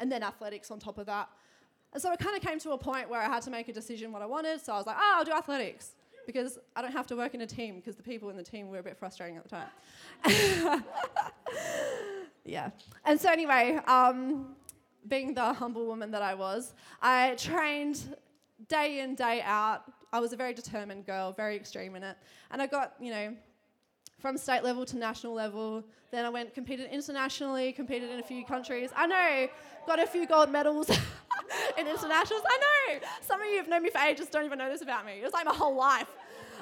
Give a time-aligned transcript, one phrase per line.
[0.00, 1.28] and then athletics on top of that.
[1.92, 3.72] And so it kind of came to a point where I had to make a
[3.72, 4.60] decision what I wanted.
[4.60, 5.92] So I was like, oh, I'll do athletics
[6.26, 8.68] because I don't have to work in a team because the people in the team
[8.68, 10.84] were a bit frustrating at the time.
[12.44, 12.70] yeah.
[13.04, 14.54] And so, anyway, um,
[15.08, 18.16] being the humble woman that I was, I trained
[18.68, 19.82] day in, day out.
[20.12, 22.16] I was a very determined girl, very extreme in it.
[22.50, 23.34] And I got, you know,
[24.20, 25.82] from state level to national level.
[26.10, 28.90] Then I went competed internationally, competed in a few countries.
[28.94, 29.48] I know,
[29.86, 30.88] got a few gold medals
[31.78, 32.42] in internationals.
[32.46, 33.00] I know.
[33.22, 35.20] Some of you have known me for ages, don't even know this about me.
[35.20, 36.08] It was like my whole life.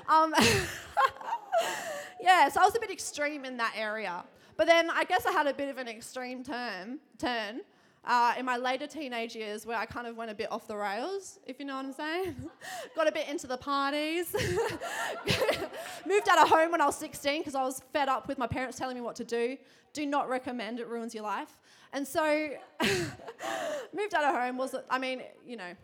[0.08, 0.34] Um,
[2.20, 4.24] yeah, so I was a bit extreme in that area.
[4.56, 7.60] But then I guess I had a bit of an extreme turn, turn
[8.08, 10.76] uh, in my later teenage years where I kind of went a bit off the
[10.76, 12.36] rails, if you know what I'm saying.
[12.96, 14.34] Got a bit into the parties.
[16.06, 18.46] Moved out of home when I was 16 because I was fed up with my
[18.46, 19.58] parents telling me what to do.
[19.92, 21.60] Do not recommend, it ruins your life.
[21.92, 25.74] And so, moved out of home was, I mean, you know,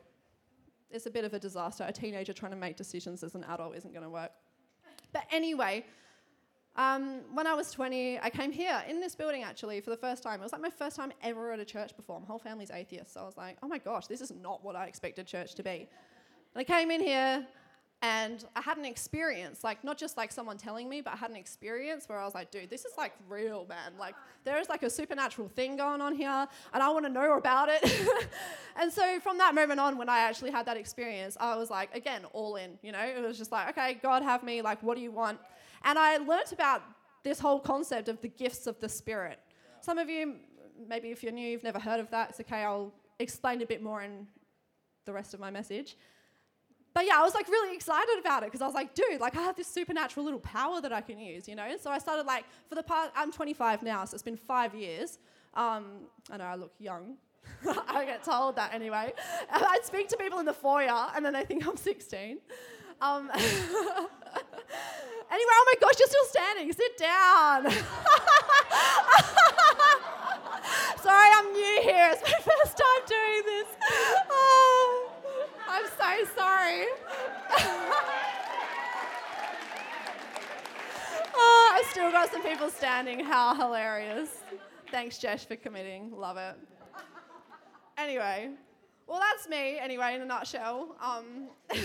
[0.91, 1.85] it's a bit of a disaster.
[1.87, 4.31] A teenager trying to make decisions as an adult isn't going to work.
[5.13, 5.85] But anyway,
[6.77, 10.23] um, when I was 20, I came here in this building actually for the first
[10.23, 10.41] time.
[10.41, 12.19] It was like my first time ever at a church before.
[12.21, 14.75] My whole family's atheists, so I was like, oh my gosh, this is not what
[14.75, 15.89] I expected church to be.
[16.55, 17.47] And I came in here
[18.03, 21.31] and I had an experience, like not just like someone telling me, but I had
[21.31, 23.93] an experience where I was like, dude, this is like real, man.
[23.99, 24.15] Like
[24.45, 27.71] there is like a supernatural thing going on here, and I want to know about
[27.71, 28.07] it.
[28.77, 31.95] and so from that moment on, when I actually had that experience, I was like,
[31.97, 32.79] again, all in.
[32.83, 34.61] You know, it was just like, okay, God, have me.
[34.61, 35.39] Like, what do you want?
[35.85, 36.83] And I learnt about
[37.23, 39.39] this whole concept of the gifts of the Spirit.
[39.81, 40.37] Some of you,
[40.89, 42.31] maybe if you're new, you've never heard of that.
[42.31, 42.65] It's okay.
[42.65, 44.27] I'll explain a bit more in
[45.05, 45.97] the rest of my message.
[46.95, 49.37] But yeah, I was like really excited about it because I was like, dude, like
[49.37, 51.77] I have this supernatural little power that I can use, you know?
[51.81, 55.19] So I started like, for the past, I'm 25 now, so it's been five years.
[55.55, 57.17] Um, I know I look young.
[57.89, 59.13] I get told that anyway.
[59.51, 62.39] I speak to people in the foyer and then they think I'm 16.
[63.01, 63.31] Um,
[65.31, 66.73] anyway, oh my gosh, you're still standing.
[66.73, 67.71] Sit down.
[71.03, 72.11] Sorry, I'm new here.
[72.13, 73.67] It's my first time doing this.
[74.31, 75.11] Oh.
[75.75, 76.85] I'm so sorry.
[81.35, 83.21] oh, I've still got some people standing.
[83.21, 84.29] How hilarious.
[84.93, 86.13] Thanks, Jesh, for committing.
[86.17, 86.55] Love it.
[87.99, 88.51] Anyway,
[89.09, 90.95] well, that's me, anyway, in a nutshell.
[91.03, 91.49] Um,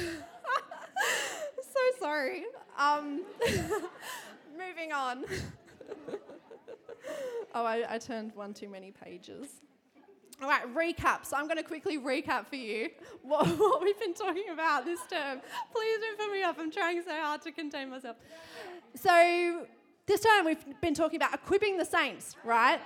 [1.71, 2.43] so sorry.
[2.77, 3.23] Um,
[4.57, 5.25] moving on.
[7.55, 9.47] oh, I, I turned one too many pages.
[10.41, 11.25] All right, recap.
[11.25, 12.89] So I'm going to quickly recap for you
[13.23, 15.41] what, what, we've been talking about this term.
[15.73, 16.57] Please don't put me up.
[16.57, 18.15] I'm trying so hard to contain myself.
[18.95, 19.67] So
[20.05, 22.79] this time we've been talking about equipping the saints, right?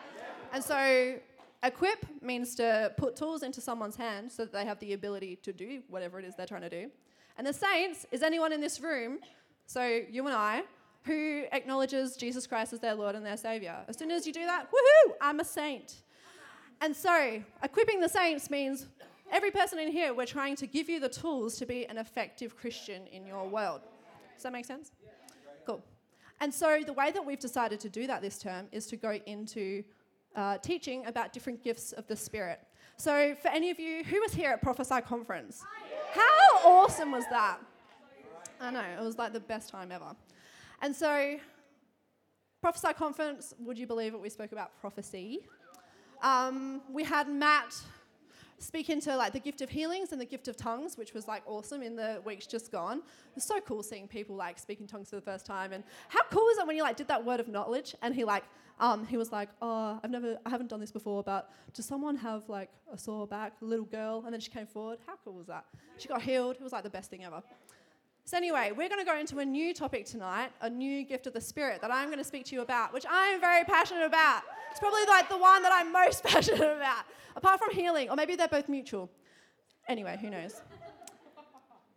[0.52, 1.16] And so
[1.64, 5.54] equip means to put tools into someone's hands so that they have the ability to
[5.54, 6.90] do whatever it is they're trying to do.
[7.38, 9.20] And the saints is anyone in this room,
[9.66, 10.64] so you and I,
[11.06, 13.78] who acknowledges Jesus Christ as their Lord and their Savior.
[13.88, 16.04] As soon as you do that, woohoo, I'm a saint.
[16.82, 18.88] And so, equipping the saints means
[19.32, 22.56] every person in here, we're trying to give you the tools to be an effective
[22.56, 23.82] Christian in your world.
[24.36, 24.92] Does that make sense?
[25.66, 25.84] Cool.
[26.40, 29.20] And so, the way that we've decided to do that this term is to go
[29.26, 29.84] into
[30.36, 32.60] uh, teaching about different gifts of the Spirit.
[32.98, 35.64] So, for any of you, who was here at Prophesy Conference?
[36.14, 37.58] How awesome was that?
[38.62, 40.16] I know, it was like the best time ever.
[40.82, 41.38] And so,
[42.62, 44.22] Prophesy Conference, would you believe it?
[44.22, 45.48] We spoke about prophecy.
[46.22, 47.76] Um, we had Matt
[48.60, 51.44] speak into like the gift of healings and the gift of tongues, which was like
[51.46, 53.00] awesome in the weeks just gone.
[53.00, 55.74] It was so cool seeing people like speaking tongues for the first time.
[55.74, 58.24] And how cool is it when you like did that word of knowledge and he
[58.24, 58.44] like
[58.80, 62.18] um, he was like, oh, I've never, I haven't done this before, but does someone
[62.18, 64.24] have like a sore back, a little girl?
[64.26, 65.00] And then she came forward.
[65.06, 65.66] How cool was that?
[65.98, 66.56] She got healed.
[66.56, 67.42] It was like the best thing ever.
[68.26, 71.34] So, anyway, we're going to go into a new topic tonight, a new gift of
[71.34, 74.06] the Spirit that I'm going to speak to you about, which I am very passionate
[74.06, 74.44] about.
[74.72, 77.04] It's probably like the one that I'm most passionate about,
[77.36, 79.10] apart from healing, or maybe they're both mutual.
[79.90, 80.62] Anyway, who knows?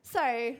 [0.02, 0.56] So,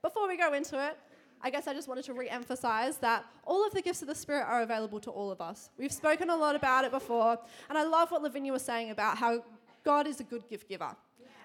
[0.00, 0.98] before we go into it,
[1.42, 4.14] I guess I just wanted to re emphasize that all of the gifts of the
[4.14, 5.70] Spirit are available to all of us.
[5.78, 7.38] We've spoken a lot about it before,
[7.68, 9.44] and I love what Lavinia was saying about how
[9.84, 10.94] God is a good gift giver.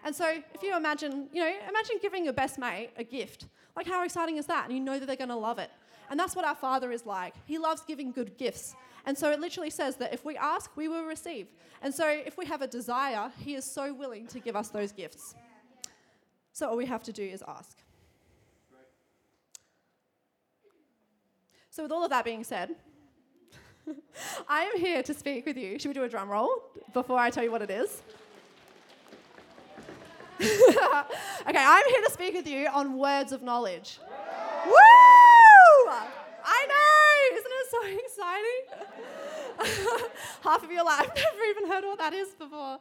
[0.03, 3.47] And so if you imagine, you know, imagine giving your best mate a gift.
[3.75, 4.65] Like how exciting is that?
[4.65, 5.71] And you know that they're going to love it.
[6.09, 7.33] And that's what our Father is like.
[7.45, 8.75] He loves giving good gifts.
[9.05, 11.47] And so it literally says that if we ask, we will receive.
[11.81, 14.91] And so if we have a desire, He is so willing to give us those
[14.91, 15.35] gifts.
[16.51, 17.77] So all we have to do is ask.
[21.73, 22.75] So, with all of that being said,
[24.47, 25.79] I am here to speak with you.
[25.79, 26.51] Should we do a drum roll
[26.93, 28.03] before I tell you what it is?
[30.39, 30.51] okay,
[31.47, 33.97] I'm here to speak with you on words of knowledge.
[34.67, 34.73] Woo!
[36.45, 37.37] I know!
[37.39, 38.61] Isn't it so exciting?
[40.43, 42.77] Half of your life, never even heard what that is before.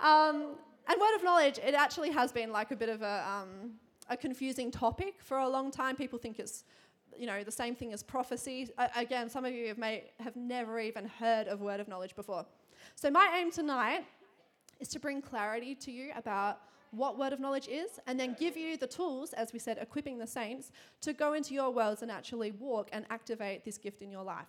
[0.00, 0.56] Um,
[0.88, 3.72] and word of knowledge, it actually has been like a bit of a, um,
[4.08, 5.96] a confusing topic for a long time.
[5.96, 6.64] People think it's
[7.18, 8.68] you know the same thing as prophecy.
[8.78, 12.14] Uh, again, some of you have, may, have never even heard of word of knowledge
[12.14, 12.44] before.
[12.94, 14.04] So my aim tonight
[14.80, 16.60] is to bring clarity to you about
[16.90, 20.18] what word of knowledge is, and then give you the tools, as we said, equipping
[20.18, 20.70] the saints,
[21.00, 24.46] to go into your worlds and actually walk and activate this gift in your life.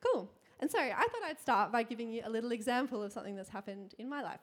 [0.00, 0.30] Cool.
[0.60, 3.48] And so I thought I'd start by giving you a little example of something that's
[3.48, 4.40] happened in my life.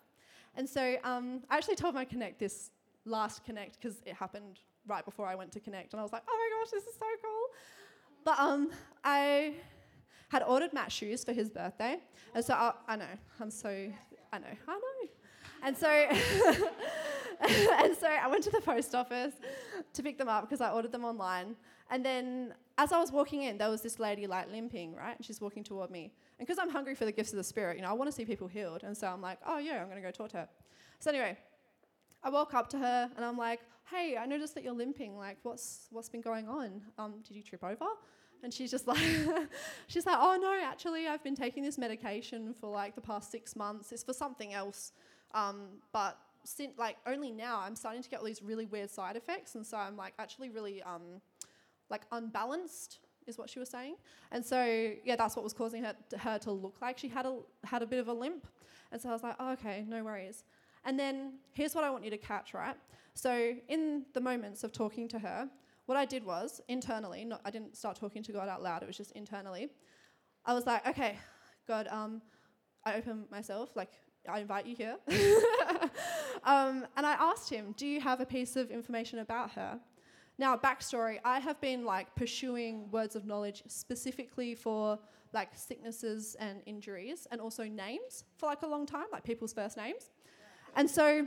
[0.56, 2.72] And so um, I actually told my Connect this
[3.06, 6.24] last Connect because it happened right before I went to Connect, and I was like,
[6.28, 7.48] oh my gosh, this is so cool.
[8.24, 8.72] But um,
[9.04, 9.54] I
[10.30, 12.00] had ordered Matt shoes for his birthday,
[12.34, 13.06] and so I, I know
[13.40, 15.10] I'm so I know I know
[15.64, 19.34] and so, and so I went to the post office
[19.94, 21.56] to pick them up because I ordered them online.
[21.90, 25.16] And then as I was walking in, there was this lady like limping, right?
[25.18, 26.12] And she's walking toward me.
[26.38, 28.16] And because I'm hungry for the gifts of the Spirit, you know, I want to
[28.16, 28.84] see people healed.
[28.84, 30.50] And so I'm like, oh yeah, I'm going to go talk to her.
[31.00, 31.38] So anyway,
[32.24, 33.62] I walk up to her and I'm like,
[33.92, 35.18] hey, I noticed that you're limping.
[35.18, 36.82] Like, what's what's been going on?
[36.98, 37.86] Um, did you trip over?
[38.44, 39.00] And she's just like,
[39.88, 43.56] she's like, oh no, actually, I've been taking this medication for like the past six
[43.56, 43.92] months.
[43.92, 44.92] It's for something else.
[45.34, 49.16] Um, but since, like only now I'm starting to get all these really weird side
[49.16, 51.22] effects, and so I'm like actually really um,
[51.90, 53.96] like unbalanced is what she was saying.
[54.32, 57.26] And so yeah, that's what was causing her to, her to look like she had
[57.26, 58.48] a had a bit of a limp.
[58.92, 60.46] And so I was like, oh, okay, no worries.
[60.86, 62.78] And then here's what I want you to catch, right?
[63.18, 65.50] So in the moments of talking to her,
[65.88, 68.86] what I did was internally, not, I didn't start talking to God out loud, it
[68.86, 69.70] was just internally.
[70.46, 71.18] I was like, okay,
[71.68, 72.22] God, um,
[72.86, 73.90] I open myself, like
[74.30, 74.98] I invite you here.
[76.44, 79.80] um, and I asked him, Do you have a piece of information about her?
[80.38, 85.00] Now, backstory I have been like pursuing words of knowledge specifically for
[85.34, 89.76] like sicknesses and injuries and also names for like a long time, like people's first
[89.76, 90.12] names.
[90.76, 91.26] And so,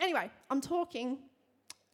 [0.00, 1.18] anyway, I'm talking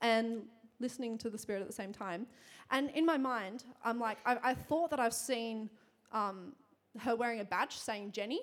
[0.00, 0.43] and
[0.79, 2.26] listening to the Spirit at the same time.
[2.70, 5.69] And in my mind, I'm like, I, I thought that I've seen
[6.12, 6.52] um,
[6.99, 8.41] her wearing a badge saying Jenny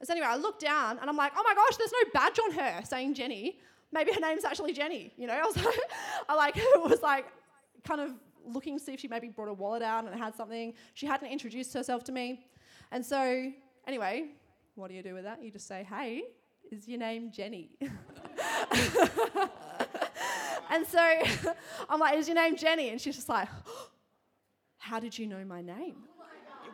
[0.00, 2.38] And so anyway, I look down and I'm like, oh my gosh, there's no badge
[2.38, 3.58] on her saying Jenny.
[3.92, 5.12] Maybe her name's actually Jenny.
[5.16, 5.80] You know, I was like,
[6.28, 7.26] I like was like
[7.84, 8.10] kind of
[8.46, 10.74] looking to see if she maybe brought a wallet out and had something.
[10.94, 12.46] She hadn't introduced herself to me.
[12.90, 13.50] And so
[13.86, 14.26] anyway,
[14.74, 15.42] what do you do with that?
[15.42, 16.24] You just say, hey,
[16.70, 17.70] is your name Jenny?
[20.70, 20.98] and so
[21.88, 22.90] I'm like, is your name Jenny?
[22.90, 23.48] And she's just like,
[24.78, 25.96] how did you know my name?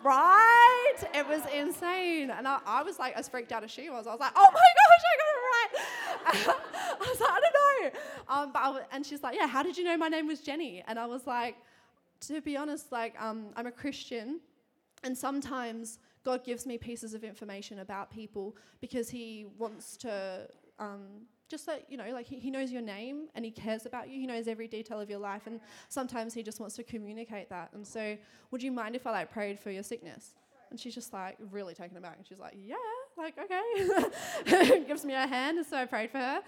[0.03, 0.97] right?
[1.15, 2.31] It was insane.
[2.31, 4.07] And I, I, was like, as freaked out as she was.
[4.07, 6.57] I was like, oh my gosh, I got it right.
[7.01, 8.01] I was like, I don't know.
[8.29, 10.83] Um, but and she's like, yeah, how did you know my name was Jenny?
[10.87, 11.57] And I was like,
[12.23, 14.41] to be honest, like, um, I'm a Christian.
[15.03, 21.27] And sometimes God gives me pieces of information about people because He wants to um,
[21.51, 24.21] just that you know like he, he knows your name and he cares about you.
[24.21, 27.71] He knows every detail of your life and sometimes he just wants to communicate that.
[27.75, 28.17] And so
[28.53, 30.35] would you mind if i like prayed for your sickness?
[30.71, 32.77] And she's just like really taken aback and she's like yeah
[33.19, 34.85] like okay.
[34.87, 36.41] Gives me a hand and so i prayed for her.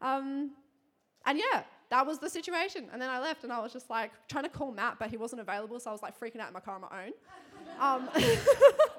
[0.00, 0.52] Um,
[1.26, 2.88] and yeah that was the situation.
[2.92, 5.16] And then i left and i was just like trying to call matt but he
[5.16, 7.12] wasn't available so i was like freaking out in my car on my own.
[7.80, 8.08] Um,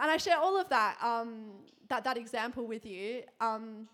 [0.00, 1.50] and I share all of that, um,
[1.88, 3.86] that, that example with you um,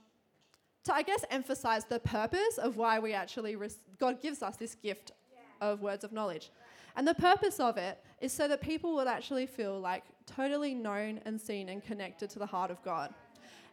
[0.84, 4.74] to, I guess, emphasize the purpose of why we actually, res- God gives us this
[4.76, 5.68] gift yeah.
[5.68, 6.50] of words of knowledge.
[6.96, 11.20] And the purpose of it is so that people would actually feel like totally known
[11.26, 13.12] and seen and connected to the heart of God.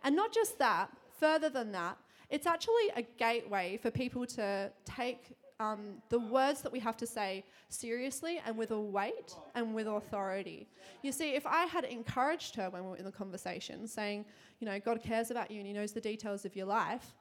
[0.03, 1.97] And not just that, further than that,
[2.29, 5.79] it's actually a gateway for people to take um,
[6.09, 10.67] the words that we have to say seriously and with a weight and with authority.
[11.01, 14.25] You see, if I had encouraged her when we were in the conversation, saying,
[14.59, 17.15] you know, God cares about you and He knows the details of your life,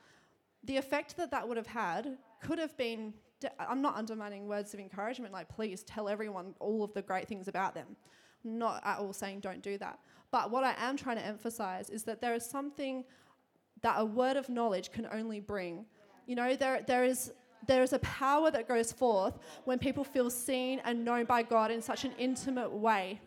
[0.64, 3.14] the effect that that would have had could have been.
[3.58, 7.48] I'm not undermining words of encouragement, like, please tell everyone all of the great things
[7.48, 7.88] about them.
[8.44, 9.98] not at all saying don't do that.
[10.30, 13.04] But what I am trying to emphasize is that there is something
[13.82, 15.84] that a word of knowledge can only bring.
[16.26, 17.32] You know, there, there is
[17.66, 21.70] there is a power that goes forth when people feel seen and known by God
[21.70, 23.20] in such an intimate way.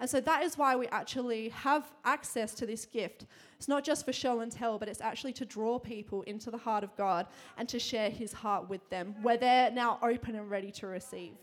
[0.00, 3.26] And so that is why we actually have access to this gift.
[3.58, 6.56] It's not just for show and tell, but it's actually to draw people into the
[6.56, 7.26] heart of God
[7.58, 11.34] and to share his heart with them, where they're now open and ready to receive.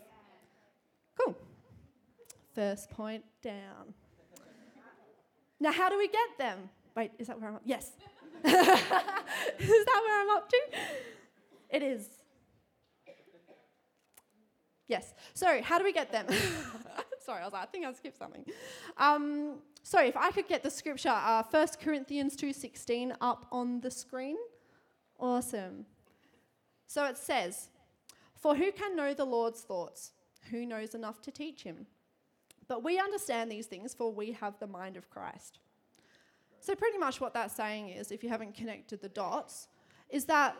[1.24, 1.36] Cool.
[2.56, 3.94] First point down.
[5.60, 6.70] Now, how do we get them?
[6.96, 7.62] Wait, is that where I'm up?
[7.64, 7.92] Yes.
[8.44, 10.58] is that where I'm up to?
[11.70, 12.08] It is.
[14.88, 15.14] Yes.
[15.34, 16.28] So, how do we get them?
[17.20, 18.46] Sorry, I was like, I think I skipped something.
[18.98, 23.92] Um, so, if I could get the scripture, uh, 1 Corinthians 2.16 up on the
[23.92, 24.38] screen.
[25.20, 25.86] Awesome.
[26.88, 27.70] So it says,
[28.40, 30.12] For who can know the Lord's thoughts?
[30.52, 31.86] Who knows enough to teach him?
[32.68, 35.60] But we understand these things, for we have the mind of Christ.
[36.60, 39.68] So, pretty much what that's saying is, if you haven't connected the dots,
[40.10, 40.56] is that,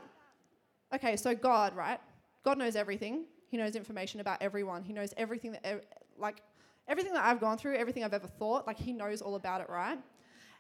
[0.94, 2.00] okay, so God, right?
[2.44, 3.26] God knows everything.
[3.48, 4.84] He knows information about everyone.
[4.84, 5.86] He knows everything that,
[6.18, 6.42] like,
[6.88, 9.70] everything that I've gone through, everything I've ever thought, like, He knows all about it,
[9.70, 10.00] right?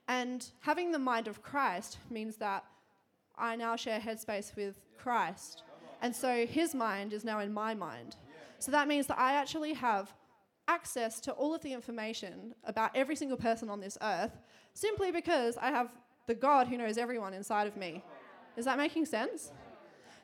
[0.08, 2.63] And having the mind of Christ means that
[3.38, 5.63] I now share headspace with Christ.
[6.01, 8.15] And so His mind is now in my mind.
[8.60, 10.13] So that means that I actually have
[10.67, 14.38] access to all of the information about every single person on this earth
[14.74, 15.89] simply because I have
[16.27, 18.03] the God who knows everyone inside of me.
[18.58, 19.51] Is that making sense?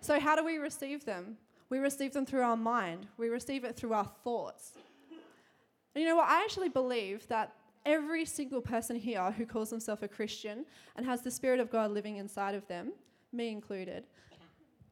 [0.01, 1.37] So, how do we receive them?
[1.73, 4.73] We receive them through our mind, we receive it through our thoughts.
[5.95, 6.29] And you know what?
[6.29, 7.51] I actually believe that
[7.83, 11.89] every single person here who calls themselves a Christian and has the Spirit of God
[11.89, 12.93] living inside of them,
[13.31, 14.03] me included,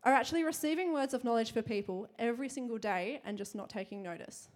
[0.04, 4.02] are actually receiving words of knowledge for people every single day and just not taking
[4.02, 4.50] notice.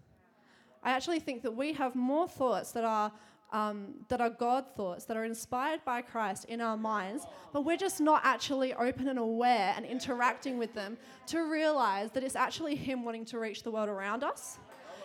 [0.82, 3.12] I actually think that we have more thoughts that are
[3.52, 7.78] um, that are God thoughts, that are inspired by Christ in our minds, but we're
[7.78, 10.98] just not actually open and aware and interacting with them
[11.28, 14.60] to realize that it's actually Him wanting to reach the world around us.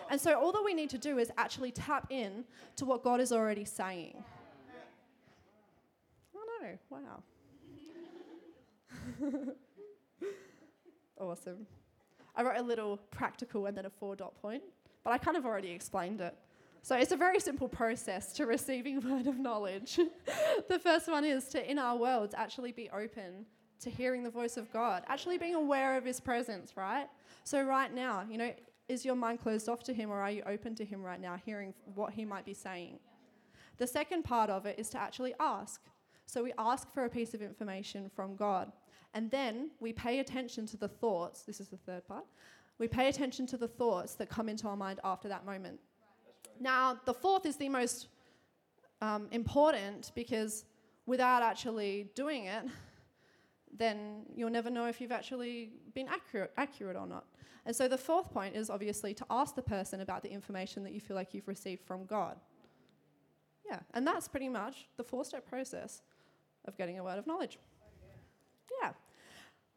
[0.09, 2.43] And so all that we need to do is actually tap in
[2.75, 4.21] to what God is already saying.
[6.35, 7.23] Oh no, wow.
[11.19, 11.65] awesome.
[12.35, 14.63] I wrote a little practical and then a four dot point,
[15.03, 16.35] but I kind of already explained it.
[16.83, 19.99] So it's a very simple process to receiving word of knowledge.
[20.69, 23.45] the first one is to, in our worlds, actually be open
[23.81, 27.07] to hearing the voice of God, actually being aware of His presence, right?
[27.43, 28.51] So right now, you know,
[28.87, 31.39] is your mind closed off to Him or are you open to Him right now,
[31.43, 32.99] hearing what He might be saying?
[33.77, 35.81] The second part of it is to actually ask.
[36.25, 38.71] So we ask for a piece of information from God.
[39.13, 41.41] And then we pay attention to the thoughts.
[41.41, 42.25] This is the third part.
[42.77, 45.79] We pay attention to the thoughts that come into our mind after that moment.
[46.61, 48.07] Now, the fourth is the most
[49.01, 50.63] um, important because
[51.07, 52.63] without actually doing it,
[53.75, 57.25] then you'll never know if you've actually been accurate, accurate or not.
[57.65, 60.93] And so the fourth point is obviously to ask the person about the information that
[60.93, 62.37] you feel like you've received from God.
[63.67, 66.01] Yeah, and that's pretty much the four step process
[66.65, 67.57] of getting a word of knowledge.
[68.81, 68.91] Yeah.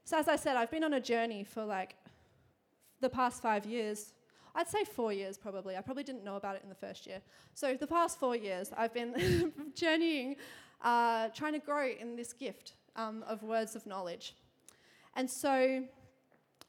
[0.05, 1.95] So, as I said, I've been on a journey for like
[3.01, 4.14] the past five years.
[4.55, 5.77] I'd say four years probably.
[5.77, 7.21] I probably didn't know about it in the first year.
[7.55, 10.37] So, the past four years, I've been journeying,
[10.83, 14.35] uh, trying to grow in this gift um, of words of knowledge.
[15.17, 15.85] And so,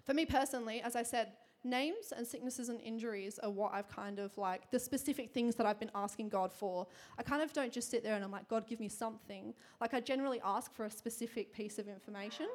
[0.03, 4.19] for me personally, as I said, names and sicknesses and injuries are what I've kind
[4.19, 6.87] of like the specific things that I've been asking God for.
[7.17, 9.53] I kind of don't just sit there and I'm like, God, give me something.
[9.81, 12.47] Like, I generally ask for a specific piece of information.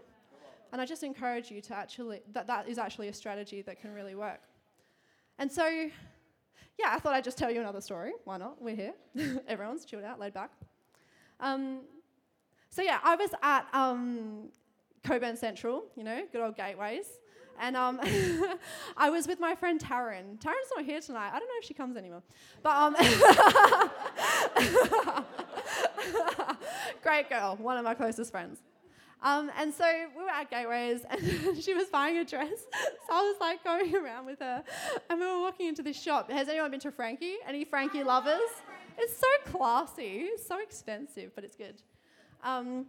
[0.73, 3.93] And I just encourage you to actually, that that is actually a strategy that can
[3.93, 4.41] really work.
[5.41, 5.89] And so, yeah,
[6.89, 8.13] I thought I'd just tell you another story.
[8.25, 8.61] Why not?
[8.61, 8.93] We're here.
[9.49, 10.51] Everyone's chilled out, laid back.
[11.41, 11.81] Um,
[12.69, 14.51] so, yeah, I was at um,
[15.03, 17.07] Cockburn Central, you know, good old gateways.
[17.59, 17.99] And um,
[18.99, 20.39] I was with my friend Taryn.
[20.39, 21.31] Taryn's not here tonight.
[21.33, 22.23] I don't know if she comes anymore.
[22.63, 22.95] But um,
[27.03, 28.59] great girl, one of my closest friends.
[29.23, 29.85] Um, and so
[30.17, 32.49] we were at Gateways and she was buying a dress.
[33.07, 34.63] So I was like going around with her
[35.09, 36.31] and we were walking into this shop.
[36.31, 37.37] Has anyone been to Frankie?
[37.47, 38.51] Any Frankie lovers?
[38.97, 41.83] It's so classy, so expensive, but it's good.
[42.45, 42.87] Um,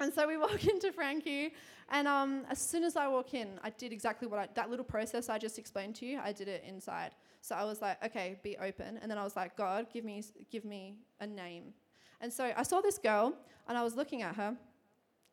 [0.00, 1.52] and so we walk into Frankie
[1.90, 4.84] and um, as soon as I walk in, I did exactly what I, that little
[4.84, 7.12] process I just explained to you, I did it inside.
[7.42, 8.98] So I was like, okay, be open.
[9.02, 11.74] And then I was like, God, give me, give me a name.
[12.22, 13.34] And so I saw this girl
[13.68, 14.56] and I was looking at her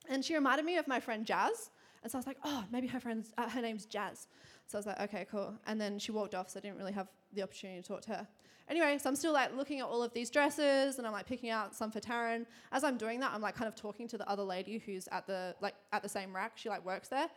[0.10, 1.70] and she reminded me of my friend Jazz.
[2.04, 4.28] And so I was like, oh, maybe her friend's, uh, her name's Jazz.
[4.68, 5.54] So I was like, okay, cool.
[5.68, 8.12] And then she walked off, so I didn't really have the opportunity to talk to
[8.12, 8.28] her.
[8.70, 11.50] Anyway, so I'm still like looking at all of these dresses and I'm like picking
[11.50, 12.46] out some for Taryn.
[12.72, 15.28] As I'm doing that, I'm like kind of talking to the other lady who's at
[15.28, 16.54] the like at the same rack.
[16.56, 17.28] She like works there.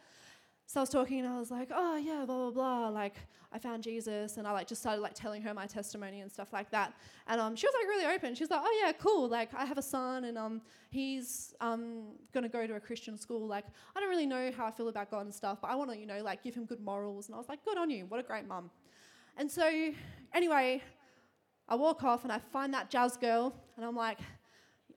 [0.66, 2.88] So I was talking and I was like, oh yeah, blah blah blah.
[2.88, 3.16] Like
[3.52, 6.52] I found Jesus and I like just started like telling her my testimony and stuff
[6.52, 6.94] like that.
[7.28, 8.34] And um, she was like really open.
[8.34, 9.28] She was like, oh yeah, cool.
[9.28, 13.46] Like I have a son and um, he's um gonna go to a Christian school.
[13.46, 15.90] Like I don't really know how I feel about God and stuff, but I want
[15.92, 17.26] to you know like give him good morals.
[17.26, 18.06] And I was like, good on you.
[18.06, 18.70] What a great mum.
[19.36, 19.92] And so
[20.32, 20.82] anyway,
[21.68, 24.18] I walk off and I find that jazz girl, and I'm like,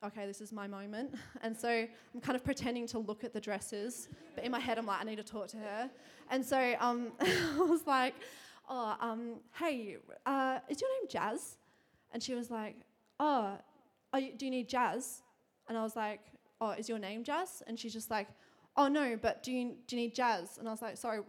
[0.04, 1.16] okay, this is my moment.
[1.42, 4.78] And so I'm kind of pretending to look at the dresses, but in my head,
[4.78, 5.90] I'm like, I need to talk to her.
[6.30, 8.16] And so um, I was like,
[8.70, 11.58] oh, um, hey, uh, is your name Jazz?
[12.12, 12.76] And she was like,
[13.20, 13.58] oh,
[14.18, 15.22] you, do you need Jazz?
[15.68, 16.22] And I was like,
[16.60, 17.64] oh, is your name Jazz?
[17.68, 18.28] And she's just like,
[18.76, 20.58] oh, no, but do you, do you need Jazz?
[20.58, 21.20] And I was like, sorry,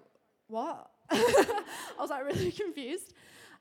[0.48, 0.90] what?
[1.10, 1.64] I
[1.98, 3.14] was like really confused.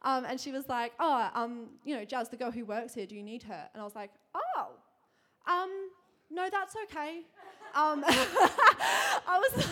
[0.04, 3.06] Um, and she was like, oh, um, you know, Jazz, the girl who works here,
[3.06, 3.70] do you need her?
[3.74, 4.68] And I was like, oh,
[5.48, 5.90] um,
[6.30, 7.22] no, that's okay.
[7.74, 9.68] Um, I was,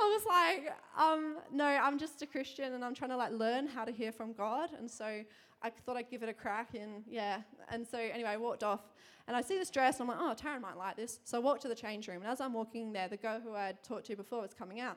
[0.00, 3.66] I was like, um, no, I'm just a Christian and I'm trying to like learn
[3.66, 4.70] how to hear from God.
[4.78, 5.22] And so
[5.62, 7.42] I thought I'd give it a crack and yeah.
[7.70, 8.80] And so anyway, I walked off
[9.26, 11.20] and I see this dress and I'm like, oh, Taryn might like this.
[11.24, 13.54] So I walked to the change room and as I'm walking there, the girl who
[13.54, 14.96] I had talked to before was coming out.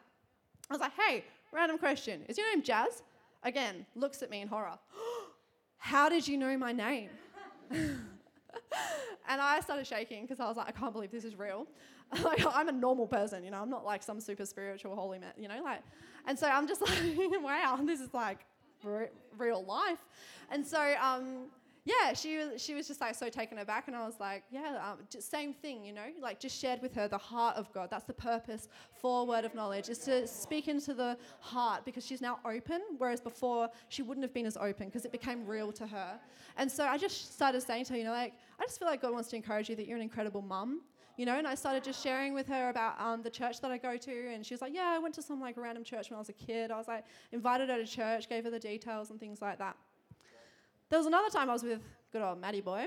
[0.70, 2.24] I was like, hey, random question.
[2.28, 3.04] Is your name Jazz?
[3.44, 4.80] Again, looks at me in horror.
[5.78, 7.10] how did you know my name?
[9.30, 11.68] and I started shaking because I was like, I can't believe this is real.
[12.24, 15.34] like, I'm a normal person, you know, I'm not like some super spiritual holy man,
[15.38, 15.82] you know, like,
[16.28, 18.40] and so I'm just like, wow, this is like
[18.84, 20.04] re- real life.
[20.52, 21.48] And so, um,
[21.86, 25.00] yeah, she she was just like so taken aback, and I was like, yeah, um,
[25.10, 27.90] just same thing, you know, like just shared with her the heart of God.
[27.92, 32.22] That's the purpose for Word of Knowledge, is to speak into the heart because she's
[32.22, 35.86] now open, whereas before she wouldn't have been as open because it became real to
[35.86, 36.20] her.
[36.56, 39.02] And so I just started saying to her, you know, like, I just feel like
[39.02, 40.82] God wants to encourage you that you're an incredible mum
[41.16, 43.78] you know, and I started just sharing with her about um, the church that I
[43.78, 46.16] go to, and she was like, "Yeah, I went to some like random church when
[46.16, 49.12] I was a kid." I was like, invited her to church, gave her the details
[49.12, 49.78] and things like that.
[50.94, 51.82] There was another time I was with
[52.12, 52.86] good old Maddie boy,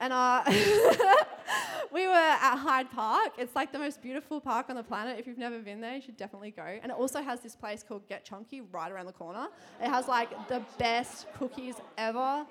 [0.00, 0.42] and uh,
[1.92, 3.34] we were at Hyde Park.
[3.38, 5.16] It's like the most beautiful park on the planet.
[5.16, 6.64] If you've never been there, you should definitely go.
[6.64, 9.46] And it also has this place called Get Chunky right around the corner.
[9.80, 12.44] It has like the best cookies ever,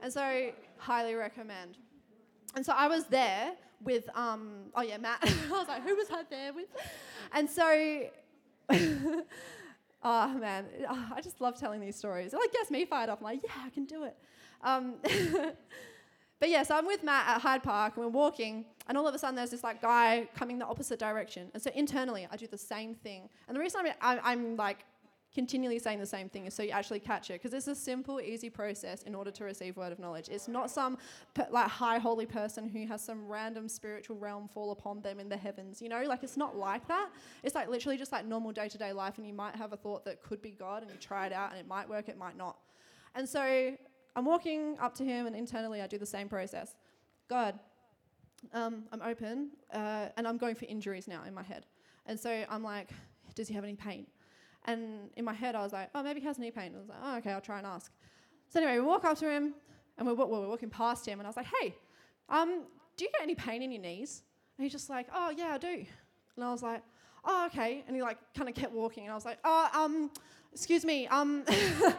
[0.00, 1.78] and so highly recommend.
[2.54, 3.50] And so I was there
[3.82, 5.18] with, um, oh yeah, Matt.
[5.24, 6.68] I was like, who was I there with?
[7.32, 8.04] And so
[10.04, 12.34] Oh man, oh, I just love telling these stories.
[12.34, 13.20] It like gets me fired up.
[13.20, 14.16] I'm like, yeah, I can do it.
[14.62, 14.96] Um,
[16.40, 19.14] but yeah, so I'm with Matt at Hyde Park and we're walking, and all of
[19.14, 21.50] a sudden there's this like guy coming the opposite direction.
[21.54, 23.30] And so internally, I do the same thing.
[23.48, 24.84] And the reason I'm, I'm, I'm like
[25.34, 28.48] continually saying the same thing so you actually catch it because it's a simple easy
[28.48, 30.28] process in order to receive word of knowledge.
[30.28, 30.96] It's not some
[31.50, 35.36] like high holy person who has some random spiritual realm fall upon them in the
[35.36, 36.04] heavens you know?
[36.04, 37.10] Like it's not like that.
[37.42, 40.22] It's like literally just like normal day-to-day life and you might have a thought that
[40.22, 42.56] could be god and you try it out and it might work it might not.
[43.14, 43.76] And so
[44.16, 46.76] i'm walking up to him and internally i do the same process.
[47.28, 47.58] God
[48.52, 51.66] um, i'm open uh, and i'm going for injuries now in my head.
[52.06, 52.90] And so i'm like
[53.34, 54.06] does he have any pain
[54.64, 56.72] and in my head, I was like, oh, maybe he has knee pain.
[56.74, 57.92] I was like, oh, okay, I'll try and ask.
[58.48, 59.54] So anyway, we walk up to him,
[59.98, 61.74] and we're, we're walking past him, and I was like, hey,
[62.28, 62.64] um,
[62.96, 64.22] do you get any pain in your knees?
[64.56, 65.84] And he's just like, oh, yeah, I do.
[66.36, 66.82] And I was like,
[67.24, 67.84] oh, okay.
[67.86, 70.10] And he like kind of kept walking, and I was like, oh, um,
[70.54, 71.94] excuse me, um, the,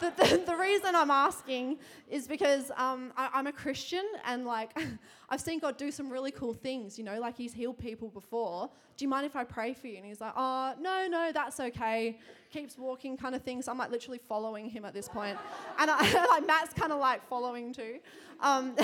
[0.00, 1.78] the, the, reason I'm asking
[2.10, 4.78] is because um, I, am a Christian and like
[5.30, 8.70] I've seen God do some really cool things, you know, like He's healed people before.
[8.96, 9.96] Do you mind if I pray for you?
[9.96, 12.18] And He's like, oh, no, no, that's okay.
[12.52, 13.62] Keeps walking, kind of thing.
[13.62, 15.38] So I'm like literally following him at this point,
[15.78, 17.98] and I, like Matt's kind of like following too.
[18.40, 18.74] Um,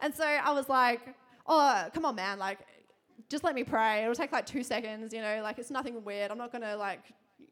[0.00, 1.00] and so I was like,
[1.46, 2.60] oh, come on, man, like
[3.28, 4.02] just let me pray.
[4.02, 6.30] It'll take like two seconds, you know, like it's nothing weird.
[6.30, 7.00] I'm not gonna like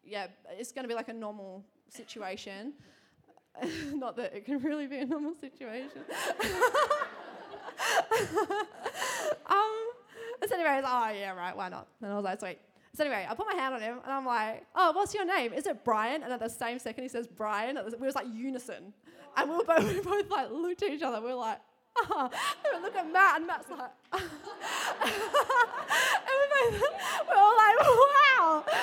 [0.05, 0.27] yeah,
[0.59, 2.75] it's to be like a normal situation.
[3.93, 5.91] Not that it can really be a normal situation.
[9.47, 9.91] um,
[10.47, 11.89] so anyway, was like, oh yeah, right, why not?
[12.03, 12.59] And I was like, sweet.
[12.95, 15.53] So anyway, I put my hand on him and I'm like, oh, what's your name?
[15.53, 16.23] Is it Brian?
[16.23, 18.93] And at the same second he says Brian, we was like unison.
[19.37, 21.21] And we were both, we both like looked at each other.
[21.21, 21.61] We were like,
[22.11, 22.31] oh.
[22.83, 24.23] Look at Matt and Matt's like, and
[26.39, 26.83] we both,
[27.29, 28.65] we're all like, wow.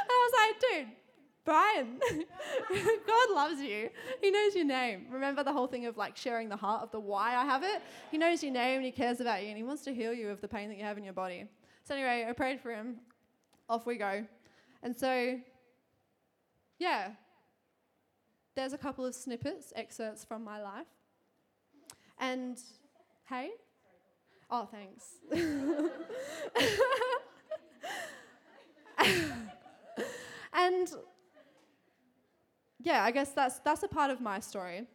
[0.00, 0.88] and I was like, dude,
[1.44, 2.00] Brian,
[3.06, 3.90] God loves you.
[4.20, 5.06] He knows your name.
[5.10, 7.82] Remember the whole thing of like sharing the heart of the why I have it?
[8.10, 10.30] He knows your name and he cares about you and he wants to heal you
[10.30, 11.44] of the pain that you have in your body.
[11.84, 12.96] So, anyway, I prayed for him.
[13.68, 14.24] Off we go.
[14.82, 15.38] And so,
[16.78, 17.10] yeah,
[18.54, 20.86] there's a couple of snippets, excerpts from my life.
[22.18, 22.58] And
[23.28, 23.50] hey?
[24.50, 25.14] Oh, thanks.
[30.52, 30.88] and
[32.80, 34.86] yeah, I guess that's that's a part of my story.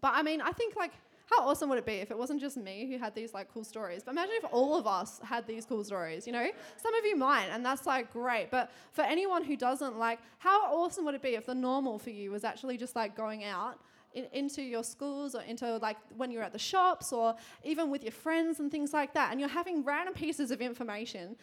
[0.00, 0.92] But I mean, I think like
[1.30, 3.62] how awesome would it be if it wasn't just me who had these like cool
[3.62, 4.02] stories?
[4.04, 6.48] But imagine if all of us had these cool stories, you know?
[6.76, 8.50] Some of you might, and that's like great.
[8.50, 12.10] But for anyone who doesn't, like, how awesome would it be if the normal for
[12.10, 13.78] you was actually just like going out
[14.14, 18.02] in, into your schools or into like when you're at the shops or even with
[18.02, 21.36] your friends and things like that, and you're having random pieces of information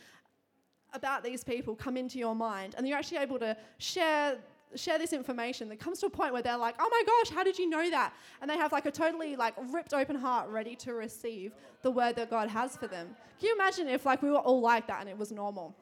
[0.94, 4.38] about these people come into your mind, and you're actually able to share
[4.76, 7.42] share this information that comes to a point where they're like, oh my gosh, how
[7.42, 8.14] did you know that?
[8.42, 11.54] And they have like a totally like ripped open heart ready to receive
[11.84, 13.16] the word that God has for them.
[13.40, 15.74] Can you imagine if like we were all like that and it was normal?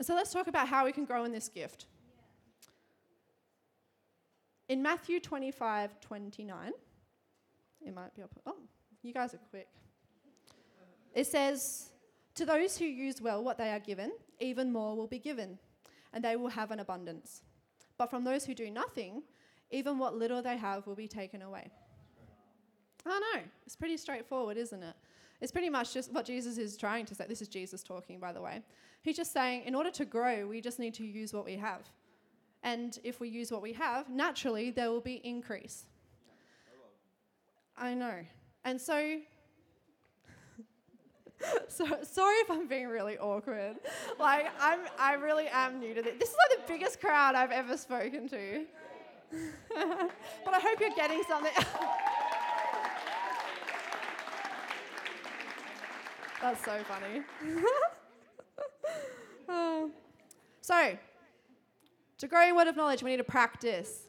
[0.00, 1.86] So let's talk about how we can grow in this gift.
[4.68, 6.72] In Matthew 25, 29,
[7.86, 8.30] it might be up.
[8.46, 8.56] Oh,
[9.02, 9.68] you guys are quick.
[11.14, 11.90] It says,
[12.34, 15.58] To those who use well what they are given, even more will be given
[16.12, 17.42] and they will have an abundance.
[17.96, 19.22] But from those who do nothing,
[19.70, 21.70] even what little they have will be taken away.
[23.06, 24.94] I know, it's pretty straightforward, isn't it?
[25.40, 27.24] It's pretty much just what Jesus is trying to say.
[27.28, 28.62] This is Jesus talking, by the way.
[29.02, 31.82] He's just saying, in order to grow, we just need to use what we have.
[32.62, 35.86] And if we use what we have, naturally, there will be increase.
[37.76, 38.24] I know.
[38.64, 39.18] And so
[41.68, 43.76] so sorry if I'm being really awkward.
[44.18, 46.14] Like I'm I really am new to this.
[46.18, 48.64] This is like the biggest crowd I've ever spoken to.
[49.70, 51.52] but I hope you're getting something.
[56.40, 57.22] That's so funny.
[59.48, 59.90] oh.
[60.60, 60.96] So,
[62.18, 64.02] to grow in word of knowledge, we need to practice.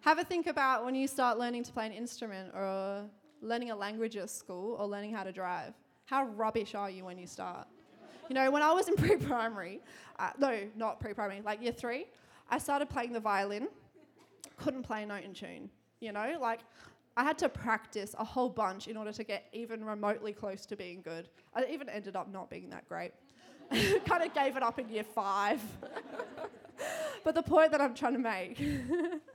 [0.00, 3.04] Have a think about when you start learning to play an instrument or
[3.40, 5.74] learning a language at school or learning how to drive?
[6.06, 7.66] How rubbish are you when you start?
[8.28, 9.80] You know, when I was in pre primary,
[10.18, 12.06] uh, no, not pre primary, like year three,
[12.50, 13.68] I started playing the violin,
[14.56, 15.70] couldn't play a note in tune.
[16.00, 16.60] You know, like
[17.16, 20.76] I had to practice a whole bunch in order to get even remotely close to
[20.76, 21.28] being good.
[21.54, 23.12] I even ended up not being that great.
[24.06, 25.60] kind of gave it up in year five.
[27.24, 28.60] but the point that I'm trying to make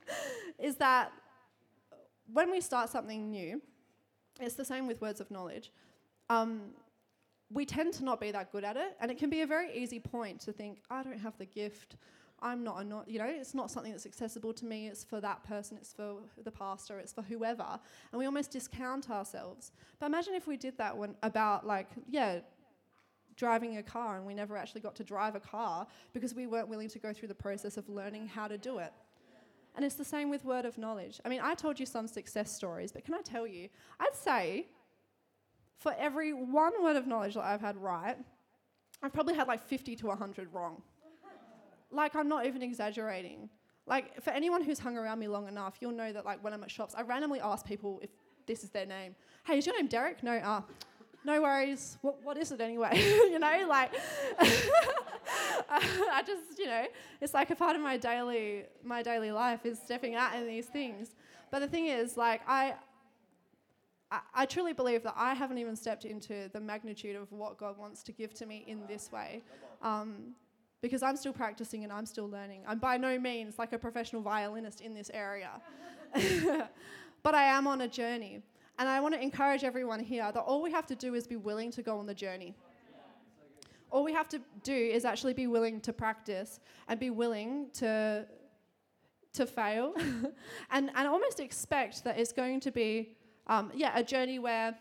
[0.60, 1.12] is that
[2.32, 3.62] when we start something new,
[4.39, 5.71] it's the same with words of knowledge.
[6.30, 6.71] Um,
[7.52, 9.75] we tend to not be that good at it, and it can be a very
[9.75, 11.95] easy point to think, I don't have the gift.
[12.41, 14.88] I'm not, a not, you know, it's not something that's accessible to me.
[14.88, 15.78] It's for that person.
[15.78, 16.99] It's for the pastor.
[16.99, 17.80] It's for whoever,
[18.12, 19.71] and we almost discount ourselves.
[19.99, 22.39] But imagine if we did that when about like, yeah,
[23.39, 26.67] driving a car, and we never actually got to drive a car because we weren't
[26.67, 28.91] willing to go through the process of learning how to do it.
[29.75, 31.21] And it's the same with word of knowledge.
[31.23, 34.67] I mean, I told you some success stories, but can I tell you, I'd say
[35.78, 38.17] for every one word of knowledge that I've had right,
[39.02, 40.82] I've probably had like 50 to 100 wrong.
[41.91, 43.49] like, I'm not even exaggerating.
[43.88, 46.62] Like, for anyone who's hung around me long enough, you'll know that, like, when I'm
[46.63, 48.10] at shops, I randomly ask people if
[48.45, 49.15] this is their name.
[49.45, 50.21] Hey, is your name Derek?
[50.21, 50.58] No, ah.
[50.58, 50.73] Uh,
[51.23, 51.97] no worries.
[52.01, 52.91] What, what is it anyway?
[52.97, 53.91] you know, like,
[55.69, 56.86] I just, you know,
[57.21, 60.65] it's like a part of my daily, my daily life is stepping out in these
[60.65, 61.15] things.
[61.51, 62.75] But the thing is, like, I,
[64.12, 67.77] I, I truly believe that I haven't even stepped into the magnitude of what God
[67.77, 69.41] wants to give to me in this way.
[69.82, 70.36] Um,
[70.82, 72.62] because I'm still practicing and I'm still learning.
[72.67, 75.49] I'm by no means like a professional violinist in this area.
[77.23, 78.41] but I am on a journey.
[78.79, 81.35] And I want to encourage everyone here that all we have to do is be
[81.35, 82.55] willing to go on the journey.
[83.91, 88.25] All we have to do is actually be willing to practice and be willing to,
[89.33, 89.93] to fail
[90.71, 94.77] and, and almost expect that it's going to be, um, yeah, a journey where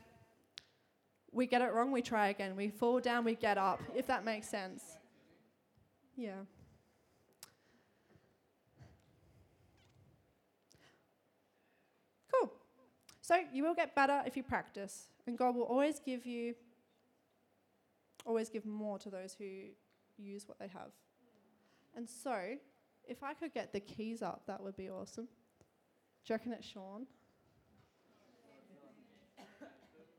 [1.32, 2.54] we get it wrong, we try again.
[2.54, 4.82] We fall down, we get up, if that makes sense.
[6.16, 6.42] Yeah.
[13.28, 16.54] So you will get better if you practice, and God will always give you,
[18.24, 19.44] always give more to those who
[20.16, 20.92] use what they have.
[21.94, 22.54] And so,
[23.06, 25.26] if I could get the keys up, that would be awesome.
[25.26, 27.06] Do you reckon it's Sean?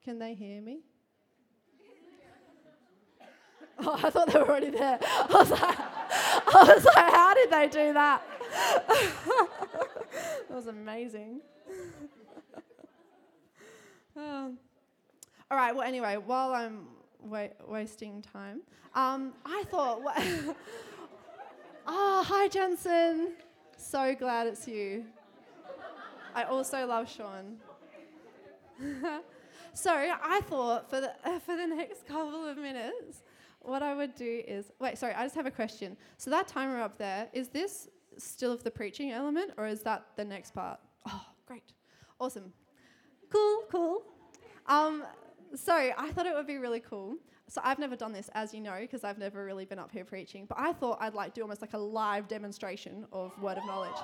[0.06, 0.82] Can they hear me?
[3.82, 5.00] Oh, I thought they were already there.
[5.02, 8.22] I was like, I was like how did they do that?
[8.90, 11.40] that was amazing.
[14.20, 14.58] Um,
[15.50, 15.74] all right.
[15.74, 16.88] Well, anyway, while I'm
[17.22, 18.62] wa- wasting time,
[18.94, 20.02] um, I thought.
[21.88, 23.34] oh, hi, Jensen.
[23.78, 25.06] So glad it's you.
[26.36, 27.58] I also love Sean.
[29.74, 33.24] so I thought for the uh, for the next couple of minutes,
[33.62, 34.98] what I would do is wait.
[34.98, 35.96] Sorry, I just have a question.
[36.18, 40.08] So that timer up there is this still of the preaching element, or is that
[40.18, 40.80] the next part?
[41.08, 41.72] Oh, great.
[42.20, 42.52] Awesome.
[43.30, 44.04] Cool, cool.
[44.68, 45.04] Um,
[45.56, 47.18] so I thought it would be really cool.
[47.48, 50.06] So I've never done this, as you know, because I've never really been up here
[50.06, 50.46] preaching.
[50.46, 53.96] But I thought I'd like do almost like a live demonstration of word of knowledge.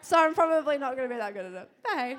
[0.00, 1.68] so I'm probably not going to be that good at it.
[1.82, 2.16] But hey,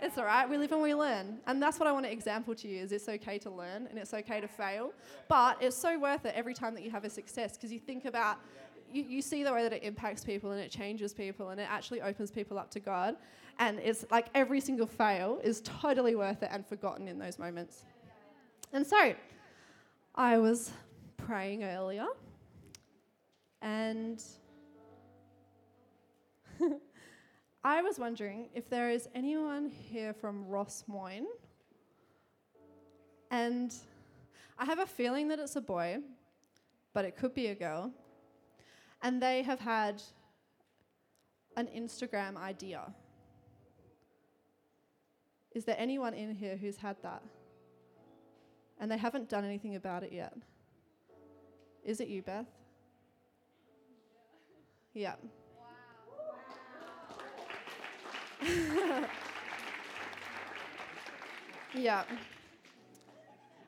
[0.00, 0.48] it's all right.
[0.48, 2.92] We live and we learn, and that's what I want to example to you: is
[2.92, 4.92] it's okay to learn and it's okay to fail,
[5.26, 8.04] but it's so worth it every time that you have a success because you think
[8.04, 8.38] about
[8.92, 11.68] you, you see the way that it impacts people and it changes people and it
[11.70, 13.16] actually opens people up to God.
[13.58, 17.84] And it's like every single fail is totally worth it and forgotten in those moments.
[18.72, 19.14] And so
[20.14, 20.72] I was
[21.16, 22.06] praying earlier
[23.62, 24.22] and
[27.64, 31.26] I was wondering if there is anyone here from Rossmoyne.
[33.30, 33.74] And
[34.58, 35.98] I have a feeling that it's a boy,
[36.92, 37.92] but it could be a girl
[39.02, 40.02] and they have had
[41.56, 42.92] an Instagram idea.
[45.52, 47.22] Is there anyone in here who's had that?
[48.78, 50.34] And they haven't done anything about it yet?
[51.82, 52.46] Is it you, Beth?
[54.92, 55.14] Yeah.
[61.74, 62.04] yeah.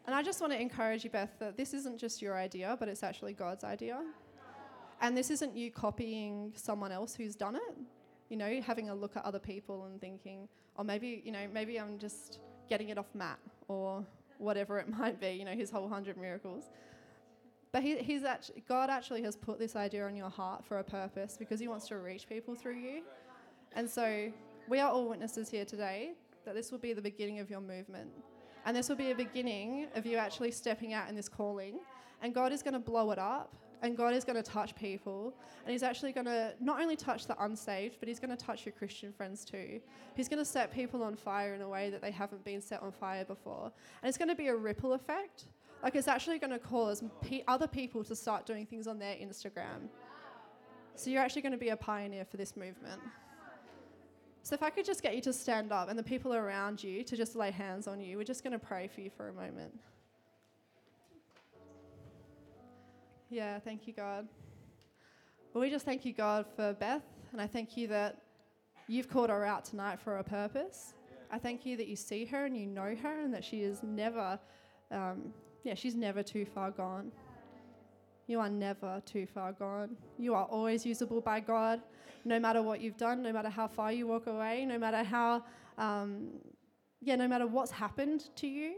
[0.06, 2.88] And I just want to encourage you, Beth, that this isn't just your idea, but
[2.88, 4.00] it's actually God's idea.
[5.00, 7.76] And this isn't you copying someone else who's done it,
[8.28, 11.46] you know, having a look at other people and thinking, or oh, maybe, you know,
[11.52, 14.04] maybe I'm just getting it off Matt or
[14.38, 16.64] whatever it might be, you know, his whole hundred miracles.
[17.70, 20.84] But he, he's actually, God actually has put this idea on your heart for a
[20.84, 23.02] purpose because he wants to reach people through you.
[23.74, 24.32] And so
[24.68, 26.12] we are all witnesses here today
[26.44, 28.10] that this will be the beginning of your movement.
[28.64, 31.78] And this will be a beginning of you actually stepping out in this calling.
[32.22, 35.34] And God is going to blow it up and God is going to touch people.
[35.64, 38.66] And He's actually going to not only touch the unsaved, but He's going to touch
[38.66, 39.80] your Christian friends too.
[40.14, 42.82] He's going to set people on fire in a way that they haven't been set
[42.82, 43.72] on fire before.
[44.02, 45.44] And it's going to be a ripple effect.
[45.82, 49.14] Like it's actually going to cause pe- other people to start doing things on their
[49.14, 49.88] Instagram.
[50.96, 53.00] So you're actually going to be a pioneer for this movement.
[54.42, 57.04] So if I could just get you to stand up and the people around you
[57.04, 59.32] to just lay hands on you, we're just going to pray for you for a
[59.32, 59.78] moment.
[63.30, 64.26] Yeah, thank you, God.
[65.52, 68.22] Well, we just thank you, God, for Beth, and I thank you that
[68.86, 70.94] you've called her out tonight for a purpose.
[71.30, 73.82] I thank you that you see her and you know her, and that she is
[73.82, 74.38] never,
[74.90, 77.12] um, yeah, she's never too far gone.
[78.28, 79.96] You are never too far gone.
[80.18, 81.82] You are always usable by God,
[82.24, 85.44] no matter what you've done, no matter how far you walk away, no matter how,
[85.76, 86.28] um,
[87.02, 88.76] yeah, no matter what's happened to you.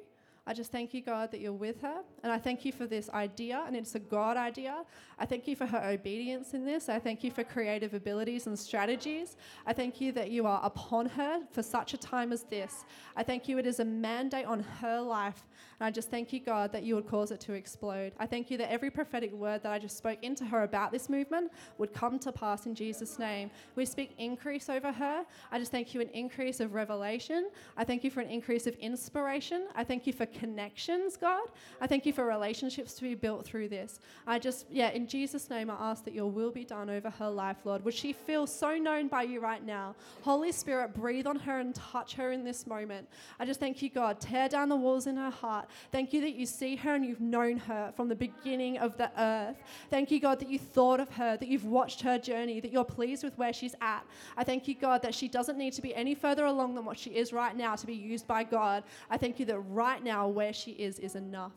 [0.51, 1.99] I just thank you, God, that you're with her.
[2.25, 4.83] And I thank you for this idea, and it's a God idea.
[5.17, 6.89] I thank you for her obedience in this.
[6.89, 9.37] I thank you for creative abilities and strategies.
[9.65, 12.85] I thank you that you are upon her for such a time as this.
[13.15, 15.47] I thank you it is a mandate on her life.
[15.79, 18.13] And I just thank you, God, that you would cause it to explode.
[18.19, 21.09] I thank you that every prophetic word that I just spoke into her about this
[21.09, 23.53] movement would come to pass in Jesus' name.
[23.77, 25.25] We speak increase over her.
[25.53, 27.51] I just thank you an increase of revelation.
[27.77, 29.69] I thank you for an increase of inspiration.
[29.77, 31.49] I thank you for connections, God.
[31.83, 34.01] I thank you for relationships to be built through this.
[34.27, 37.29] I just, yeah, in Jesus' name, I ask that your will be done over her
[37.29, 37.85] life, Lord.
[37.85, 39.95] Would she feel so known by you right now?
[40.23, 43.07] Holy Spirit, breathe on her and touch her in this moment.
[43.39, 44.19] I just thank you, God.
[44.19, 45.69] Tear down the walls in her heart.
[45.93, 49.11] Thank you that you see her and you've known her from the beginning of the
[49.21, 49.59] earth.
[49.91, 52.83] Thank you, God, that you thought of her, that you've watched her journey, that you're
[52.83, 54.07] pleased with where she's at.
[54.39, 56.99] I thank you, God, that she doesn't need to be any further along than what
[56.99, 58.85] she is right now to be used by God.
[59.11, 61.53] I thank you that right now, where she is, is enough.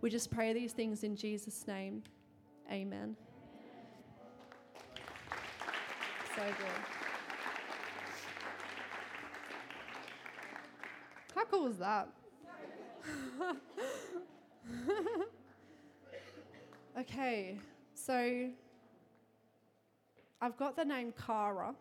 [0.00, 2.02] We just pray these things in Jesus' name.
[2.70, 3.16] Amen.
[6.36, 6.66] So good.
[11.34, 12.08] How cool was that?
[17.00, 17.58] okay,
[17.94, 18.50] so
[20.40, 21.74] I've got the name Kara,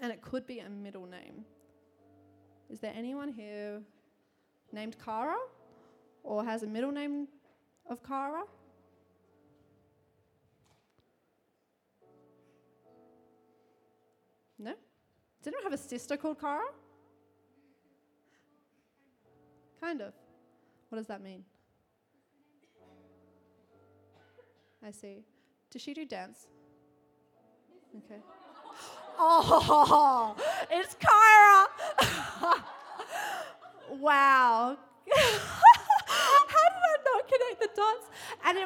[0.00, 1.44] and it could be a middle name.
[2.68, 3.80] Is there anyone here
[4.76, 5.38] named Kara
[6.22, 7.26] or has a middle name
[7.90, 8.44] of Kara?
[14.58, 14.74] No?
[15.46, 16.66] Anyone have a sister called Kara?
[19.80, 20.12] Kind of.
[20.88, 21.44] What does that mean?
[24.86, 25.24] I see.
[25.70, 26.46] Does she do dance?
[27.96, 28.20] Okay.
[29.18, 30.36] Oh,
[30.70, 32.62] it's Kyra!
[33.90, 34.76] wow.
[35.16, 38.06] How did I not connect the dots?
[38.44, 38.58] And,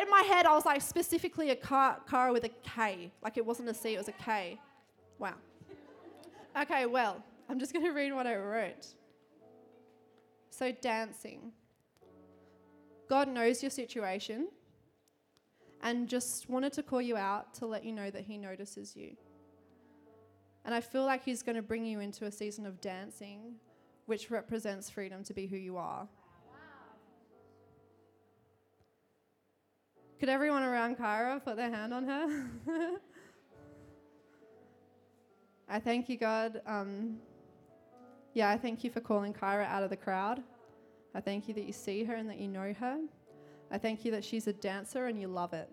[0.00, 3.10] in my head, I was like specifically a car, Kara with a K.
[3.22, 4.58] Like it wasn't a C, it was a K.
[5.18, 5.34] Wow.
[6.60, 8.86] Okay, well, I'm just going to read what I wrote.
[10.50, 11.52] So, dancing.
[13.08, 14.48] God knows your situation
[15.82, 19.16] and just wanted to call you out to let you know that He notices you.
[20.64, 23.56] And I feel like He's going to bring you into a season of dancing,
[24.06, 26.08] which represents freedom to be who you are.
[30.18, 32.50] Could everyone around Kyra put their hand on her?
[35.68, 36.62] I thank you, God.
[36.66, 37.18] Um,
[38.32, 40.42] yeah, I thank you for calling Kyra out of the crowd.
[41.14, 42.98] I thank you that you see her and that you know her.
[43.70, 45.70] I thank you that she's a dancer and you love it.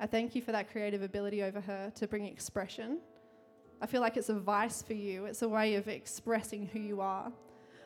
[0.00, 2.98] I thank you for that creative ability over her to bring expression.
[3.80, 7.00] I feel like it's a vice for you, it's a way of expressing who you
[7.00, 7.30] are.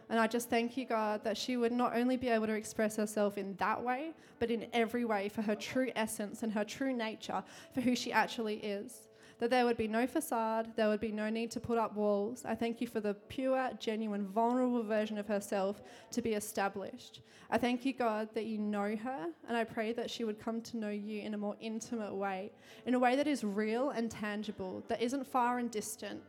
[0.09, 2.96] And I just thank you, God, that she would not only be able to express
[2.96, 6.92] herself in that way, but in every way for her true essence and her true
[6.92, 9.10] nature for who she actually is.
[9.40, 12.44] That there would be no facade, there would be no need to put up walls.
[12.44, 17.22] I thank you for the pure, genuine, vulnerable version of herself to be established.
[17.50, 20.61] I thank you, God, that you know her, and I pray that she would come
[20.61, 22.53] to know you in a more intimate way,
[22.85, 26.20] in a way that is real and tangible, that isn't far and distant.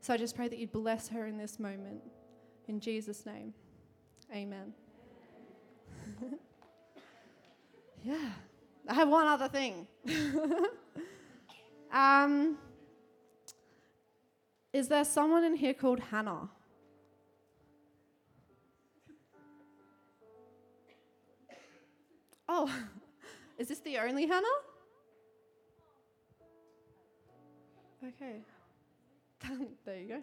[0.00, 2.02] So I just pray that you'd bless her in this moment.
[2.66, 3.54] In Jesus' name,
[4.34, 4.74] amen.
[8.02, 8.30] yeah,
[8.88, 9.86] I have one other thing.
[11.92, 12.56] um,
[14.72, 16.48] is there someone in here called Hannah?
[22.48, 22.72] Oh,
[23.58, 24.46] is this the only Hannah?
[28.06, 28.40] Okay.
[29.84, 30.22] there you go.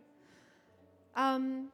[1.16, 1.68] Um,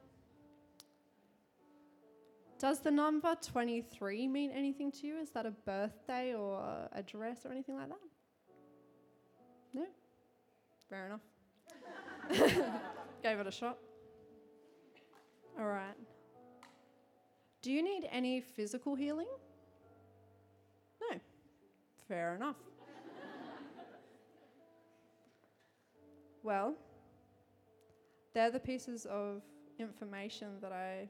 [2.58, 5.18] does the number 23 mean anything to you?
[5.18, 7.98] Is that a birthday or a dress or anything like that?
[10.88, 11.20] Fair enough.
[13.22, 13.78] Gave it a shot.
[15.58, 15.94] All right.
[17.62, 19.28] Do you need any physical healing?
[21.00, 21.18] No.
[22.08, 22.56] Fair enough.
[26.42, 26.74] well,
[28.34, 29.42] they're the pieces of
[29.78, 31.08] information that I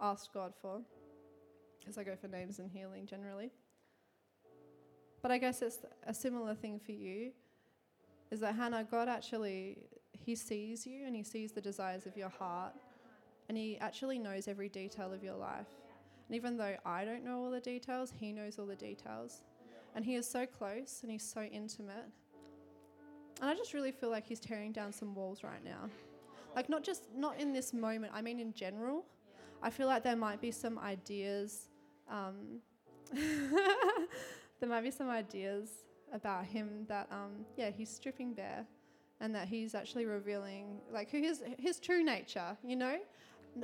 [0.00, 0.80] asked God for,
[1.78, 3.50] because I go for names and healing generally.
[5.20, 7.32] But I guess it's a similar thing for you
[8.30, 9.78] is that Hannah, God actually,
[10.12, 12.74] He sees you and He sees the desires of your heart,
[13.48, 15.68] and He actually knows every detail of your life.
[16.28, 19.42] And even though I don't know all the details, He knows all the details.
[19.96, 22.06] And He is so close and He's so intimate.
[23.40, 25.88] And I just really feel like He's tearing down some walls right now.
[26.54, 29.04] Like, not just, not in this moment, I mean in general.
[29.62, 31.68] I feel like there might be some ideas.
[32.08, 32.60] Um,
[33.12, 35.70] there might be some ideas
[36.12, 38.66] about him that, um, yeah, he's stripping bare,
[39.20, 42.56] and that he's actually revealing like who his his true nature.
[42.64, 42.96] You know,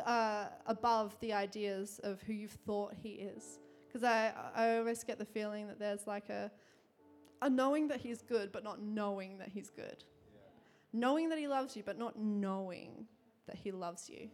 [0.04, 3.58] uh, above the ideas of who you've thought he is.
[3.86, 6.50] Because I I always get the feeling that there's like a
[7.42, 10.04] a knowing that he's good, but not knowing that he's good.
[10.34, 10.40] Yeah.
[10.92, 13.06] Knowing that he loves you, but not knowing
[13.46, 14.28] that he loves you.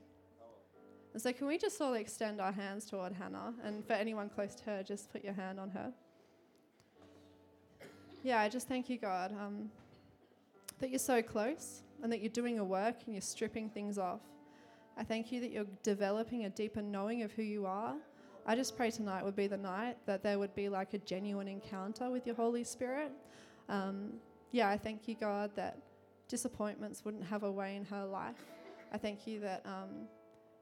[1.12, 3.54] And so, can we just sort of extend our hands toward Hannah?
[3.62, 5.92] And for anyone close to her, just put your hand on her.
[8.24, 9.68] Yeah, I just thank you, God, um,
[10.78, 14.20] that you're so close and that you're doing a work and you're stripping things off.
[14.96, 17.96] I thank you that you're developing a deeper knowing of who you are.
[18.46, 21.48] I just pray tonight would be the night that there would be like a genuine
[21.48, 23.10] encounter with your Holy Spirit.
[23.68, 24.12] Um,
[24.52, 25.78] yeah, I thank you, God, that
[26.28, 28.44] disappointments wouldn't have a way in her life.
[28.92, 29.66] I thank you that.
[29.66, 30.06] Um,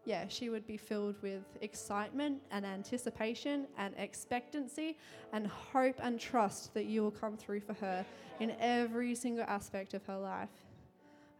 [0.04, 4.96] yeah, she would be filled with excitement and anticipation and expectancy
[5.32, 8.04] and hope and trust that you will come through for her
[8.40, 10.48] in every single aspect of her life.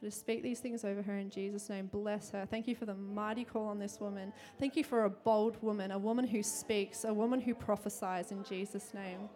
[0.02, 1.86] I just speak these things over her in Jesus' name.
[1.86, 2.46] Bless her.
[2.50, 4.32] Thank you for the mighty call on this woman.
[4.58, 8.42] Thank you for a bold woman, a woman who speaks, a woman who prophesies in
[8.44, 9.28] Jesus' name.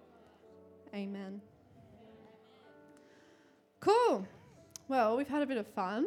[0.94, 1.40] Amen.
[3.80, 4.26] Cool.
[4.88, 6.06] Well, we've had a bit of fun.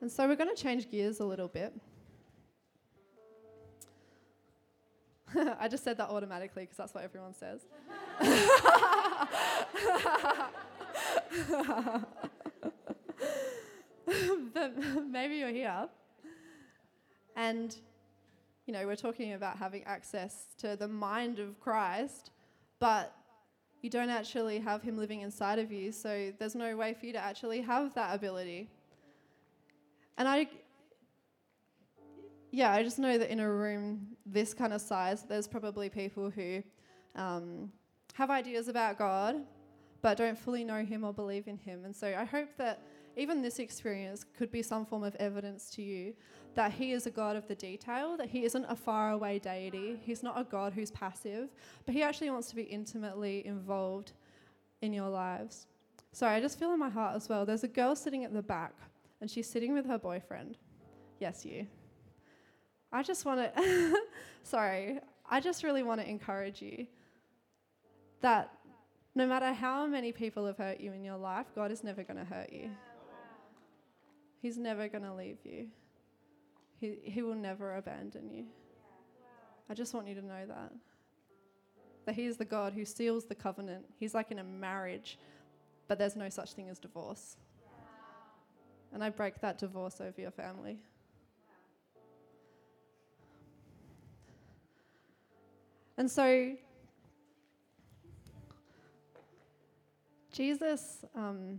[0.00, 1.72] And so we're going to change gears a little bit.
[5.58, 7.62] I just said that automatically because that's what everyone says.
[14.54, 14.72] but
[15.10, 15.88] maybe you're here
[17.34, 17.76] and
[18.66, 22.30] you know we're talking about having access to the mind of Christ
[22.78, 23.14] but
[23.82, 27.12] you don't actually have him living inside of you so there's no way for you
[27.12, 28.70] to actually have that ability
[30.18, 30.48] and I,
[32.50, 36.30] yeah, I just know that in a room this kind of size, there's probably people
[36.30, 36.62] who
[37.14, 37.70] um,
[38.14, 39.36] have ideas about God,
[40.02, 41.84] but don't fully know Him or believe in Him.
[41.84, 42.82] And so I hope that
[43.16, 46.14] even this experience could be some form of evidence to you
[46.54, 50.22] that He is a God of the detail, that He isn't a faraway deity, He's
[50.22, 51.48] not a God who's passive,
[51.84, 54.12] but He actually wants to be intimately involved
[54.80, 55.66] in your lives.
[56.12, 57.44] Sorry, I just feel in my heart as well.
[57.44, 58.72] There's a girl sitting at the back,
[59.20, 60.58] and she's sitting with her boyfriend.
[61.18, 61.66] Yes, you.
[62.92, 63.94] I just want to,
[64.42, 66.86] sorry, I just really want to encourage you
[68.20, 68.50] that
[69.14, 72.18] no matter how many people have hurt you in your life, God is never going
[72.18, 72.70] to hurt you.
[74.42, 75.68] He's never going to leave you.
[76.78, 78.44] He, he will never abandon you.
[79.68, 80.72] I just want you to know that.
[82.04, 83.86] That He is the God who seals the covenant.
[83.98, 85.18] He's like in a marriage,
[85.88, 87.36] but there's no such thing as divorce.
[88.96, 90.78] And I break that divorce over your family.
[95.98, 96.54] And so,
[100.32, 101.58] Jesus, um,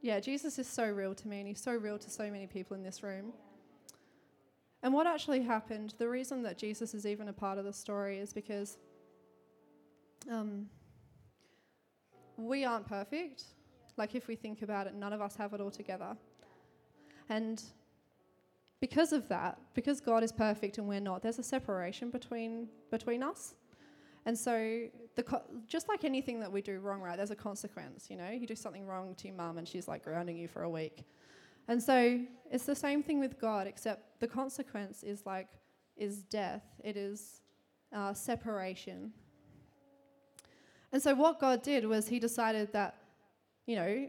[0.00, 2.74] yeah, Jesus is so real to me, and he's so real to so many people
[2.74, 3.34] in this room.
[4.82, 8.16] And what actually happened, the reason that Jesus is even a part of the story
[8.16, 8.78] is because
[10.30, 10.70] um,
[12.38, 13.44] we aren't perfect.
[13.98, 16.16] Like, if we think about it, none of us have it all together.
[17.28, 17.62] And
[18.80, 23.22] because of that, because God is perfect and we're not, there's a separation between between
[23.22, 23.54] us.
[24.24, 27.16] And so, the co- just like anything that we do wrong, right?
[27.16, 28.08] There's a consequence.
[28.10, 30.62] You know, you do something wrong to your mum, and she's like grounding you for
[30.62, 31.04] a week.
[31.66, 32.20] And so,
[32.50, 35.48] it's the same thing with God, except the consequence is like
[35.96, 36.62] is death.
[36.84, 37.40] It is
[37.92, 39.12] uh, separation.
[40.92, 42.97] And so, what God did was He decided that,
[43.68, 44.08] you know,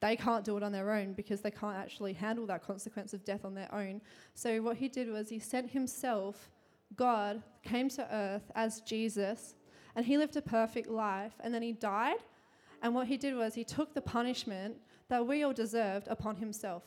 [0.00, 3.24] they can't do it on their own because they can't actually handle that consequence of
[3.24, 4.02] death on their own.
[4.34, 6.50] So, what he did was he sent himself,
[6.94, 9.54] God, came to earth as Jesus,
[9.96, 12.18] and he lived a perfect life, and then he died.
[12.82, 14.76] And what he did was he took the punishment
[15.08, 16.82] that we all deserved upon himself.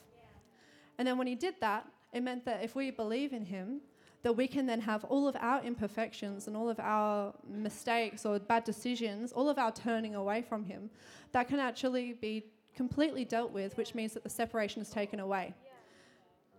[1.00, 3.82] And then when he did that, it meant that if we believe in him,
[4.24, 8.40] that we can then have all of our imperfections and all of our mistakes or
[8.40, 10.90] bad decisions, all of our turning away from him,
[11.32, 12.44] that can actually be
[12.76, 15.54] completely dealt with, which means that the separation is taken away.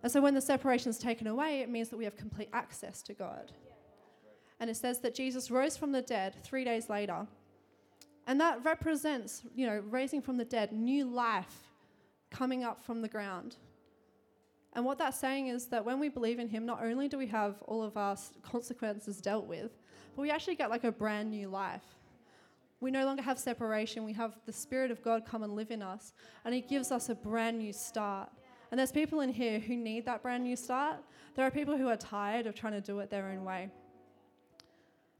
[0.03, 3.01] And so when the separation is taken away, it means that we have complete access
[3.03, 3.51] to God.
[4.59, 7.27] And it says that Jesus rose from the dead three days later.
[8.27, 11.69] And that represents, you know, raising from the dead, new life
[12.29, 13.55] coming up from the ground.
[14.73, 17.27] And what that's saying is that when we believe in Him, not only do we
[17.27, 19.71] have all of our consequences dealt with,
[20.15, 21.83] but we actually get like a brand new life.
[22.81, 24.05] We no longer have separation.
[24.05, 26.13] We have the Spirit of God come and live in us,
[26.45, 28.29] and He gives us a brand new start.
[28.71, 30.97] And there's people in here who need that brand new start.
[31.35, 33.69] There are people who are tired of trying to do it their own way.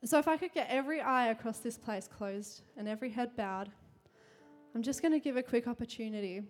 [0.06, 3.70] So, if I could get every eye across this place closed and every head bowed,
[4.74, 6.43] I'm just going to give a quick opportunity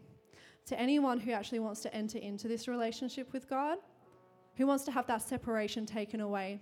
[0.69, 3.77] to anyone who actually wants to enter into this relationship with God,
[4.55, 6.61] who wants to have that separation taken away,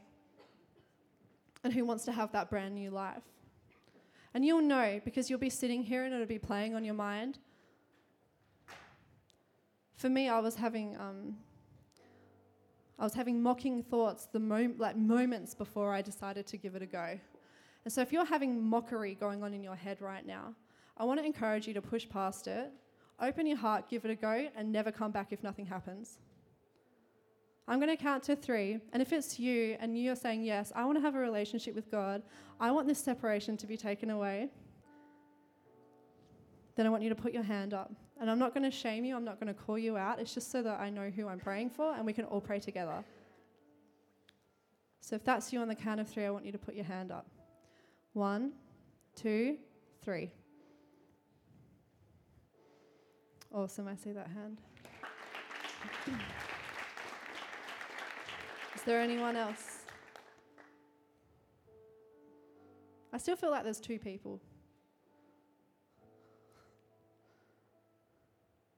[1.64, 3.24] and who wants to have that brand new life.
[4.34, 7.39] And you'll know because you'll be sitting here and it'll be playing on your mind.
[9.95, 11.38] For me, I was having um,
[12.99, 16.82] I was having mocking thoughts the mom- like moments before I decided to give it
[16.82, 17.20] a go.
[17.84, 20.53] And so if you're having mockery going on in your head right now,
[20.97, 22.72] I want to encourage you to push past it,
[23.22, 26.20] open your heart, give it a go, and never come back if nothing happens.
[27.68, 28.80] I'm going to count to three.
[28.93, 31.91] And if it's you and you're saying, Yes, I want to have a relationship with
[31.91, 32.22] God,
[32.59, 34.49] I want this separation to be taken away,
[36.76, 37.91] then I want you to put your hand up.
[38.20, 40.20] And I'm not going to shame you, I'm not going to call you out.
[40.20, 42.59] It's just so that I know who I'm praying for and we can all pray
[42.59, 43.03] together.
[45.01, 46.86] So if that's you on the count of three, I want you to put your
[46.86, 47.28] hand up.
[48.13, 48.53] One,
[49.15, 49.57] two,
[50.03, 50.32] three.
[53.54, 54.60] Awesome, I see that hand.
[58.76, 59.80] Is there anyone else?
[63.12, 64.39] I still feel like there's two people.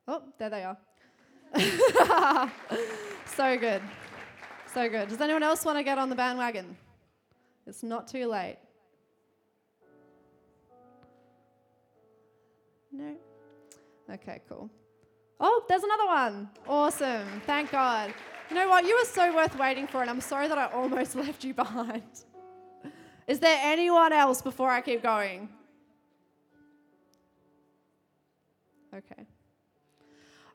[0.08, 0.78] Oh, there they are.
[3.36, 3.82] so good.
[4.74, 5.10] So good.
[5.10, 6.78] Does anyone else want to get on the bandwagon?
[7.68, 8.58] It's not too late.
[12.92, 13.16] No?
[14.12, 14.70] Okay, cool.
[15.40, 16.50] Oh, there's another one.
[16.68, 17.42] Awesome.
[17.46, 18.14] Thank God.
[18.50, 18.86] You know what?
[18.86, 22.04] You were so worth waiting for, and I'm sorry that I almost left you behind.
[23.28, 25.50] Is there anyone else before I keep going?
[28.94, 29.26] Okay.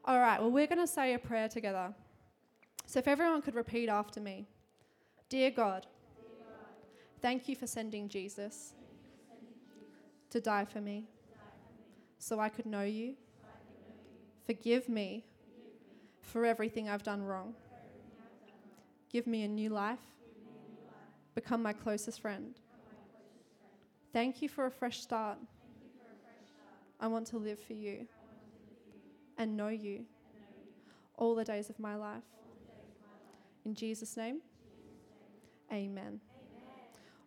[0.04, 1.94] All right, well, we're going to say a prayer together.
[2.84, 4.46] So if everyone could repeat after me
[5.30, 5.86] Dear God,
[7.24, 8.74] Thank you for sending Jesus
[10.28, 11.04] to die for me
[12.18, 13.14] so I could know you.
[14.46, 15.24] Forgive me
[16.20, 17.54] for everything I've done wrong.
[19.10, 20.00] Give me a new life.
[21.34, 22.54] Become my closest friend.
[24.12, 25.38] Thank you for a fresh start.
[27.00, 28.06] I want to live for you
[29.38, 30.04] and know you
[31.16, 32.22] all the days of my life.
[33.64, 34.40] In Jesus' name,
[35.72, 36.20] amen.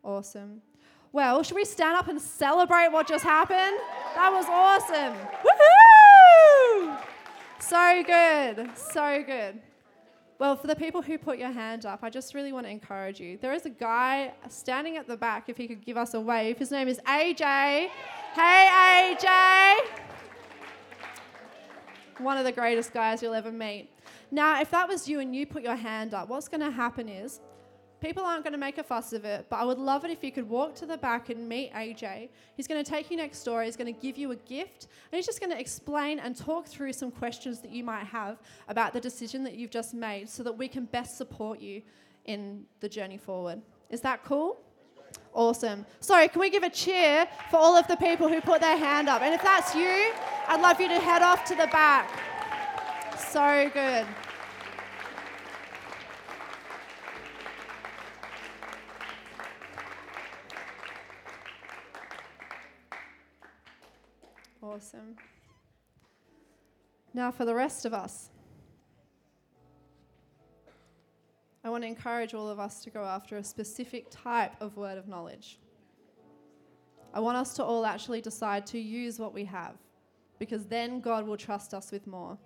[0.04, 0.62] Awesome.
[1.12, 3.80] Well, should we stand up and celebrate what just happened?
[4.16, 5.14] That was awesome.
[5.44, 5.77] Woohoo!
[7.68, 8.70] So good.
[8.78, 9.60] So good.
[10.40, 13.20] Well, for the people who put your hand up, I just really want to encourage
[13.20, 13.38] you.
[13.42, 16.58] There is a guy standing at the back, if he could give us a wave.
[16.58, 17.90] His name is AJ.
[18.36, 19.76] Hey, AJ.
[22.20, 23.90] One of the greatest guys you'll ever meet.
[24.32, 27.10] Now, if that was you and you put your hand up, what's going to happen
[27.10, 27.42] is
[28.00, 30.24] People aren't going to make a fuss of it, but I would love it if
[30.24, 32.30] you could walk to the back and meet AJ.
[32.56, 35.18] He's going to take you next door, he's going to give you a gift, and
[35.18, 38.38] he's just going to explain and talk through some questions that you might have
[38.68, 41.82] about the decision that you've just made so that we can best support you
[42.26, 43.62] in the journey forward.
[43.90, 44.62] Is that cool?
[45.34, 45.86] Awesome.
[46.00, 49.10] Sorry, can we give a cheer for all of the people who put their hand
[49.10, 49.22] up?
[49.24, 50.12] And if that's you,
[50.48, 52.10] I'd love you to head off to the back.
[53.18, 54.06] So good.
[64.68, 65.16] Awesome.
[67.14, 68.30] Now, for the rest of us,
[71.64, 74.98] I want to encourage all of us to go after a specific type of word
[74.98, 75.60] of knowledge.
[77.14, 79.76] I want us to all actually decide to use what we have
[80.38, 82.38] because then God will trust us with more.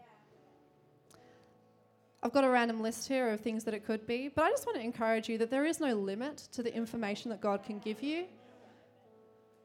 [2.23, 4.67] I've got a random list here of things that it could be, but I just
[4.67, 7.79] want to encourage you that there is no limit to the information that God can
[7.79, 8.25] give you.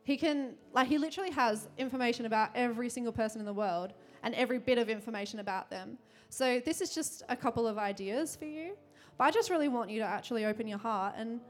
[0.07, 3.93] He can, like, he literally has information about every single person in the world
[4.23, 5.99] and every bit of information about them.
[6.29, 8.77] So, this is just a couple of ideas for you.
[9.19, 11.41] But I just really want you to actually open your heart and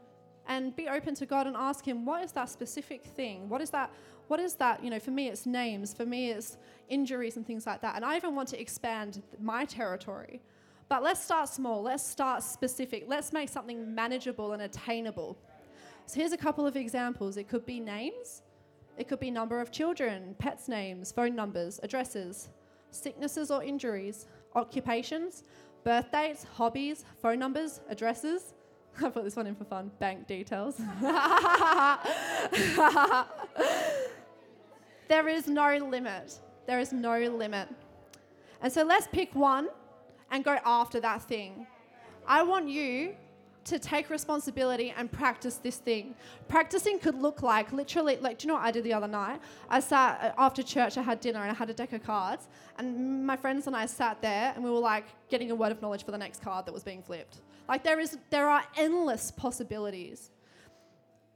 [0.48, 3.46] and be open to God and ask him what is that specific thing?
[3.50, 3.92] What is that
[4.28, 6.56] what is that, you know, for me it's names, for me it's
[6.88, 7.94] injuries and things like that.
[7.94, 10.40] And I even want to expand my territory.
[10.88, 11.82] But let's start small.
[11.82, 13.04] Let's start specific.
[13.06, 15.36] Let's make something manageable and attainable.
[16.06, 17.36] So here's a couple of examples.
[17.36, 18.42] It could be names.
[18.96, 22.48] It could be number of children, pets' names, phone numbers, addresses,
[22.90, 25.44] sicknesses or injuries, occupations,
[25.84, 28.54] birth dates, hobbies, phone numbers, addresses.
[29.02, 29.90] I put this one in for fun.
[29.98, 30.78] Bank details.
[35.08, 36.40] there is no limit.
[36.66, 37.68] There is no limit.
[38.62, 39.68] And so let's pick one
[40.30, 41.66] and go after that thing.
[42.26, 43.14] I want you
[43.66, 46.14] to take responsibility and practice this thing.
[46.48, 49.40] Practicing could look like literally, like, do you know what I did the other night?
[49.68, 52.48] I sat uh, after church, I had dinner and I had a deck of cards,
[52.78, 55.82] and my friends and I sat there and we were like getting a word of
[55.82, 57.38] knowledge for the next card that was being flipped.
[57.68, 60.30] Like, there is, there are endless possibilities.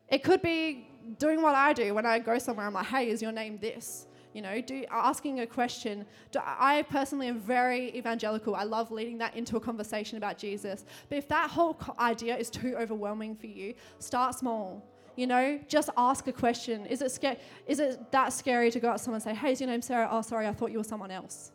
[0.09, 2.67] It could be doing what I do when I go somewhere.
[2.67, 4.07] I'm like, hey, is your name this?
[4.33, 6.07] You know, do, asking a question.
[6.31, 8.55] Do, I personally am very evangelical.
[8.55, 10.85] I love leading that into a conversation about Jesus.
[11.09, 14.87] But if that whole idea is too overwhelming for you, start small.
[15.17, 16.87] You know, just ask a question.
[16.87, 19.53] Is it, sca- is it that scary to go up to someone and say, hey,
[19.53, 20.09] is your name Sarah?
[20.11, 21.51] Oh, sorry, I thought you were someone else.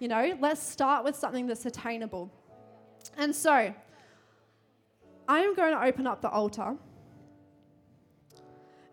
[0.00, 2.30] You know, let's start with something that's attainable.
[3.16, 3.72] And so,
[5.28, 6.76] I am going to open up the altar.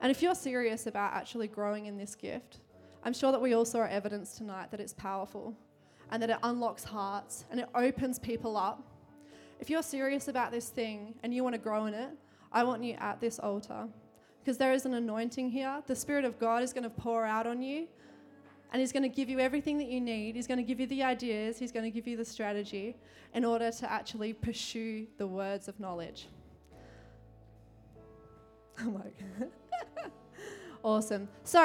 [0.02, 2.60] And if you're serious about actually growing in this gift,
[3.04, 5.54] I'm sure that we all saw evidence tonight that it's powerful
[6.12, 8.82] and that it unlocks hearts and it opens people up.
[9.60, 12.10] If you're serious about this thing and you want to grow in it,
[12.52, 13.88] I want you at this altar
[14.40, 15.82] because there is an anointing here.
[15.86, 17.88] The Spirit of God is going to pour out on you
[18.72, 20.36] and He's going to give you everything that you need.
[20.36, 22.96] He's going to give you the ideas, He's going to give you the strategy
[23.34, 26.28] in order to actually pursue the words of knowledge.
[28.80, 29.16] I'm like,
[30.84, 31.28] awesome.
[31.44, 31.60] So,